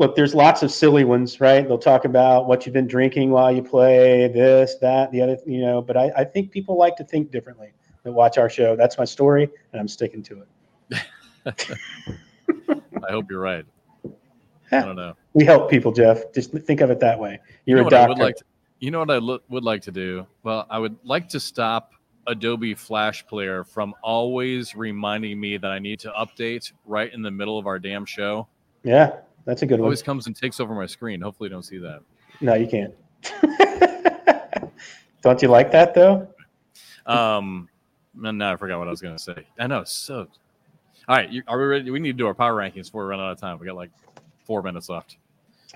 [0.00, 1.68] look, there's lots of silly ones, right?
[1.68, 5.60] They'll talk about what you've been drinking while you play, this, that, the other, you
[5.60, 8.74] know, but I, I think people like to think differently that watch our show.
[8.76, 11.02] That's my story, and I'm sticking to it.
[13.06, 13.66] I hope you're right.
[14.72, 15.14] I don't know.
[15.34, 16.32] We help people, Jeff.
[16.34, 17.38] Just think of it that way.
[17.66, 18.22] You're you know a doctor.
[18.22, 18.44] like to,
[18.78, 20.26] you know what I lo- would like to do?
[20.42, 21.92] Well, I would like to stop
[22.26, 27.30] Adobe Flash Player from always reminding me that I need to update right in the
[27.30, 28.46] middle of our damn show.
[28.84, 29.86] yeah, that's a good It one.
[29.86, 31.20] always comes and takes over my screen.
[31.20, 32.00] Hopefully, you don't see that.
[32.40, 32.94] No, you can't.
[35.22, 36.28] Don't you like that though?
[37.06, 37.68] Um,
[38.14, 39.46] no, no, I forgot what I was going to say.
[39.58, 39.84] I know.
[39.84, 40.26] So,
[41.08, 41.90] all right, you, are we ready?
[41.90, 43.58] We need to do our power rankings before we run out of time.
[43.58, 43.90] We got like
[44.44, 45.16] four minutes left.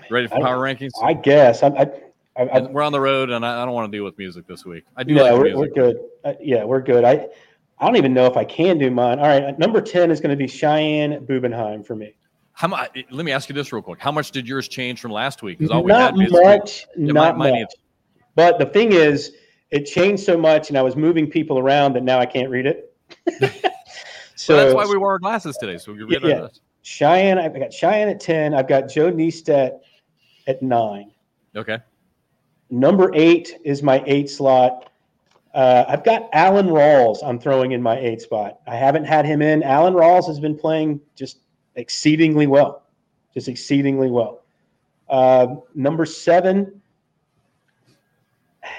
[0.09, 0.91] Ready for I- power rankings?
[1.03, 1.63] I guess.
[1.63, 1.67] I,
[2.37, 4.45] I, I, we're on the road, and I, I don't want to deal with music
[4.47, 4.83] this week.
[4.97, 5.97] I do no, like we're, we're good.
[6.23, 7.03] Uh, yeah, we're good.
[7.05, 7.27] I,
[7.79, 9.19] I don't even know if I can do mine.
[9.19, 12.15] All right, number ten is going to be Cheyenne Bubenheim for me.
[12.51, 12.89] How much?
[13.09, 13.99] Let me ask you this real quick.
[13.99, 15.59] How much did yours change from last week?
[15.71, 16.85] All we Not had much.
[16.97, 17.73] Yeah, not mine- mine much.
[18.35, 19.31] But the thing is,
[19.71, 22.65] it changed so much, and I was moving people around that now I can't read
[22.65, 22.93] it.
[23.39, 23.49] so
[24.35, 26.35] So that's why we wore our glasses today, so we could read Yeah.
[26.35, 26.61] our list.
[26.85, 28.53] Cheyenne, I've got Cheyenne at ten.
[28.53, 29.79] I've got Joe Neistat
[30.45, 31.11] at nine.
[31.55, 31.79] Okay.
[32.69, 34.91] Number eight is my eight slot.
[35.55, 37.23] Uh, I've got Alan Rawls.
[37.23, 38.59] I'm throwing in my eight spot.
[38.67, 39.63] I haven't had him in.
[39.63, 41.39] Alan Rawls has been playing just
[41.73, 42.83] exceedingly well,
[43.33, 44.43] just exceedingly well.
[45.09, 46.81] Uh, number seven.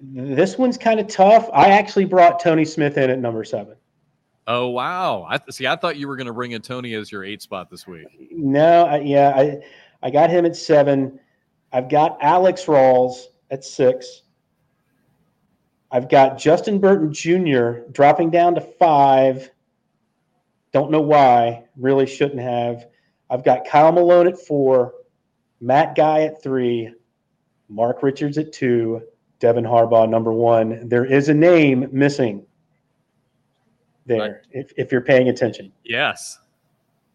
[0.00, 1.50] This one's kind of tough.
[1.52, 3.74] I actually brought Tony Smith in at number seven.
[4.50, 5.26] Oh wow!
[5.28, 5.66] I see.
[5.66, 8.06] I thought you were going to bring in Tony as your eight spot this week.
[8.06, 9.58] Uh, no, I, yeah, I
[10.02, 11.20] I got him at seven.
[11.70, 14.22] I've got Alex Rawls at six.
[15.90, 17.90] I've got Justin Burton Jr.
[17.92, 19.50] dropping down to five.
[20.72, 21.64] Don't know why.
[21.76, 22.86] Really shouldn't have.
[23.28, 24.94] I've got Kyle Malone at four,
[25.60, 26.94] Matt Guy at three,
[27.68, 29.02] Mark Richards at two,
[29.40, 30.88] Devin Harbaugh number one.
[30.88, 32.46] There is a name missing
[34.08, 34.32] there Right.
[34.50, 35.70] if, if you're paying attention.
[35.84, 36.38] Yes,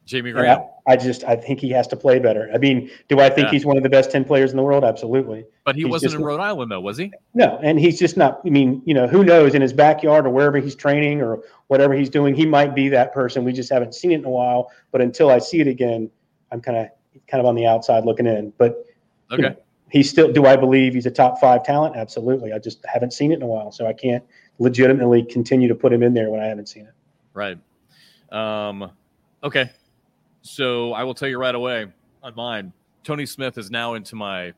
[0.06, 0.62] Jamie Graham.
[0.88, 2.50] I, I just I think he has to play better.
[2.54, 3.52] I mean, do I think Yeah.
[3.52, 4.84] he's one of the best ten players in the world?
[4.84, 5.46] Absolutely.
[5.66, 7.12] But he he's wasn't in Rhode Island though, was he?
[7.34, 8.42] No, and he's just not.
[8.46, 11.94] I mean, you know, who knows in his backyard or wherever he's training or whatever
[11.94, 13.44] he's doing, he might be that person.
[13.44, 14.72] We just haven't seen it in a while.
[14.92, 16.10] But until I see it again,
[16.52, 16.88] I'm kind of
[17.28, 18.52] kind of on the outside looking in.
[18.58, 18.86] But
[19.32, 19.42] you Okay.
[19.44, 19.56] know,
[19.90, 20.32] he's still.
[20.34, 21.96] Do I believe he's a top five talent?
[21.96, 22.52] Absolutely.
[22.52, 24.24] I just haven't seen it in a while, so I can't
[24.60, 26.94] legitimately continue to put him in there when I haven't seen it.
[27.34, 27.58] Right.
[28.32, 28.92] Um,
[29.44, 29.72] okay.
[30.42, 31.88] So I will tell you right away
[32.22, 32.74] on mine.
[33.04, 34.54] Tony Smith is now into my,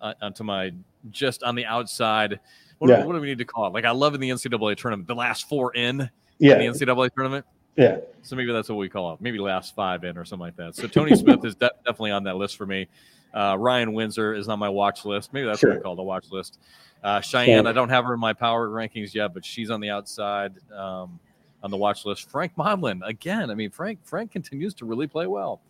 [0.00, 0.72] uh, onto my
[1.10, 2.40] just on the outside.
[2.78, 3.04] What, Yeah.
[3.04, 3.72] what do we need to call it?
[3.74, 6.08] Like I love in the NCAA tournament, the last four in
[6.38, 7.46] Yeah, the NCAA tournament.
[7.76, 7.98] yeah.
[8.22, 9.20] So maybe that's what we call it.
[9.20, 10.76] Maybe last five in or something like that.
[10.76, 12.86] So Tony Smith is de- definitely on that list for me.
[13.34, 15.32] Uh, Ryan Windsor is on my watch list.
[15.32, 16.58] Maybe that's what I call the watch list.
[17.02, 17.68] Uh, Cheyenne, Sure.
[17.68, 21.18] I don't have her in my power rankings yet, but she's on the outside um,
[21.62, 22.30] on the watch list.
[22.30, 23.50] Frank Modlin again.
[23.50, 25.60] I mean, Frank Frank continues to really play well.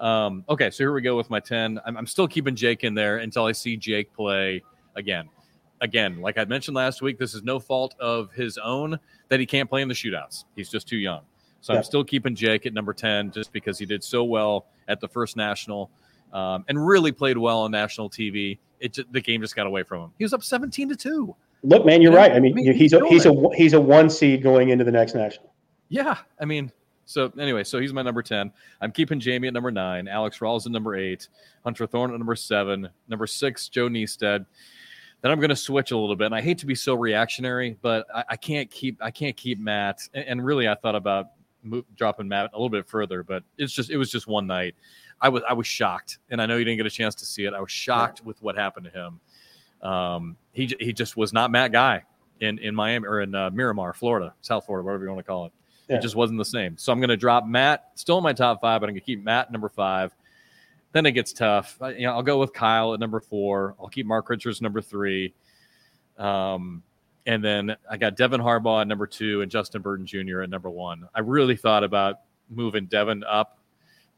[0.00, 1.80] Um, okay, so here we go with my ten.
[1.86, 4.62] I'm, I'm still keeping Jake in there until I see Jake play
[4.96, 5.28] again.
[5.80, 9.46] Again, like I mentioned last week, this is no fault of his own that he
[9.46, 10.44] can't play in the shootouts.
[10.56, 11.20] He's just too young.
[11.60, 11.78] So Yeah.
[11.78, 15.06] I'm still keeping Jake at number 10 just because he did so well at the
[15.08, 15.90] first national
[16.32, 18.58] um, and really played well on national TV.
[18.80, 20.12] It ju- the game just got away from him.
[20.18, 21.34] He was up 17 to 2.
[21.64, 22.32] Look, man, you're Yeah, right.
[22.32, 24.92] I mean, I mean, he's a he's a he's a one seed going into the
[24.92, 25.52] next national.
[25.88, 26.18] Yeah.
[26.40, 26.70] I mean,
[27.04, 28.52] so anyway, so he's my number 10.
[28.80, 31.26] I'm keeping Jamie at number 9, Alex Rawls at number 8,
[31.64, 34.44] Hunter Thorne at number 7, number 6, Joe Neistat.
[35.22, 36.26] Then I'm going to switch a little bit.
[36.26, 39.58] And I hate to be so reactionary, but I, I can't keep I can't keep
[39.58, 40.00] Matt.
[40.14, 41.30] And, and really, I thought about
[41.96, 44.74] dropping Matt a little bit further, but it's just it was just one night.
[45.20, 47.44] I was I was shocked, and I know you didn't get a chance to see
[47.44, 47.54] it.
[47.54, 49.20] I was shocked with what happened to him.
[49.88, 52.04] Um, he he just was not Matt Guy
[52.40, 55.46] in in Miami or in uh, Miramar, Florida, South Florida, whatever you want to call
[55.46, 55.52] it.
[55.88, 55.96] Yeah.
[55.96, 56.76] It just wasn't the same.
[56.76, 59.06] So I'm going to drop Matt still in my top five, but I'm going to
[59.06, 60.12] keep Matt number five.
[60.92, 61.78] Then it gets tough.
[61.80, 63.74] I, you know, I'll go with Kyle at number four.
[63.80, 65.32] I'll keep Mark Richards number three.
[66.18, 66.82] Um,
[67.26, 70.42] and then I got Devin Harbaugh at number two and Justin Burton Jr.
[70.42, 71.08] at number one.
[71.14, 73.57] I really thought about moving Devin up,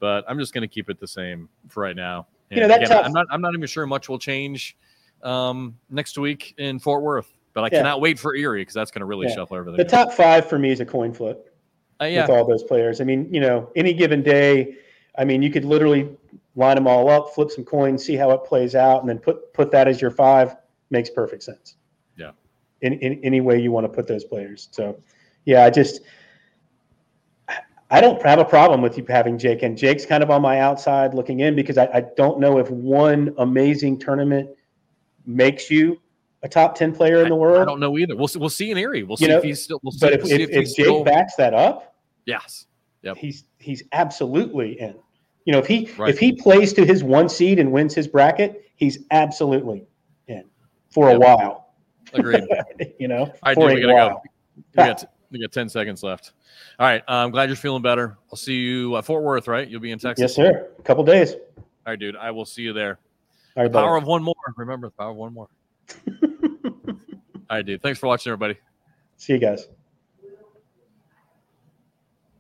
[0.01, 2.27] but I'm just going to keep it the same for right now.
[2.51, 3.27] And You know, that again, tough- I'm not.
[3.31, 4.77] I'm not even sure much will change
[5.23, 7.79] um, next week in Fort Worth, but I Yeah.
[7.83, 9.35] cannot wait for Erie because that's going to really Yeah.
[9.35, 9.77] shuffle everything.
[9.77, 10.09] The up.
[10.09, 11.55] top five for me is a coin flip
[12.01, 13.01] Uh, yeah, with all those players.
[13.01, 14.77] I mean, you know, any given day,
[15.19, 16.09] I mean, you could literally
[16.57, 19.53] line them all up, flip some coins, see how it plays out, and then put
[19.53, 20.57] put that as your five.
[20.91, 21.77] Makes perfect sense.
[22.17, 22.31] Yeah.
[22.81, 24.69] In, in any way you want to put those players.
[24.73, 24.99] So,
[25.45, 26.01] yeah, I just
[27.91, 30.61] I don't have a problem with you having Jake, and Jake's kind of on my
[30.61, 34.49] outside looking in because I, I don't know if one amazing tournament
[35.27, 36.01] makes you
[36.43, 37.61] a top ten player in the world.
[37.63, 38.17] I don't know either.
[38.17, 39.03] We'll see, we'll see in Erie.
[39.03, 39.81] We'll You see know, if he's still.
[39.83, 41.05] We'll see, But if, if, if, if Jake still.
[41.05, 42.67] backs that up, yes.
[43.03, 43.17] Yep.
[43.17, 44.95] he's he's absolutely in.
[45.47, 46.11] You know, if he Right.
[46.11, 49.87] if he plays to his one seed and wins his bracket, he's absolutely
[50.29, 50.45] in
[50.91, 51.73] for a while.
[52.15, 52.45] Agreed.
[53.01, 54.09] you know, right, for dude, we a gotta while.
[54.11, 54.23] go.
[54.57, 56.33] We got we got ten seconds left.
[56.79, 58.17] All right, I'm glad you're feeling better.
[58.31, 59.69] I'll see you at Fort Worth, right?
[59.69, 60.23] You'll be in Texas.
[60.23, 60.71] Yes, sir.
[60.79, 61.33] A couple days.
[61.35, 62.17] All right, dude.
[62.17, 62.99] I will see you there.
[63.57, 64.03] All right, Power buddy.
[64.03, 64.35] of one more.
[64.57, 65.49] Remember the power of one more.
[66.23, 67.83] All right, dude.
[67.83, 68.59] Thanks for watching, everybody.
[69.17, 69.67] See you guys.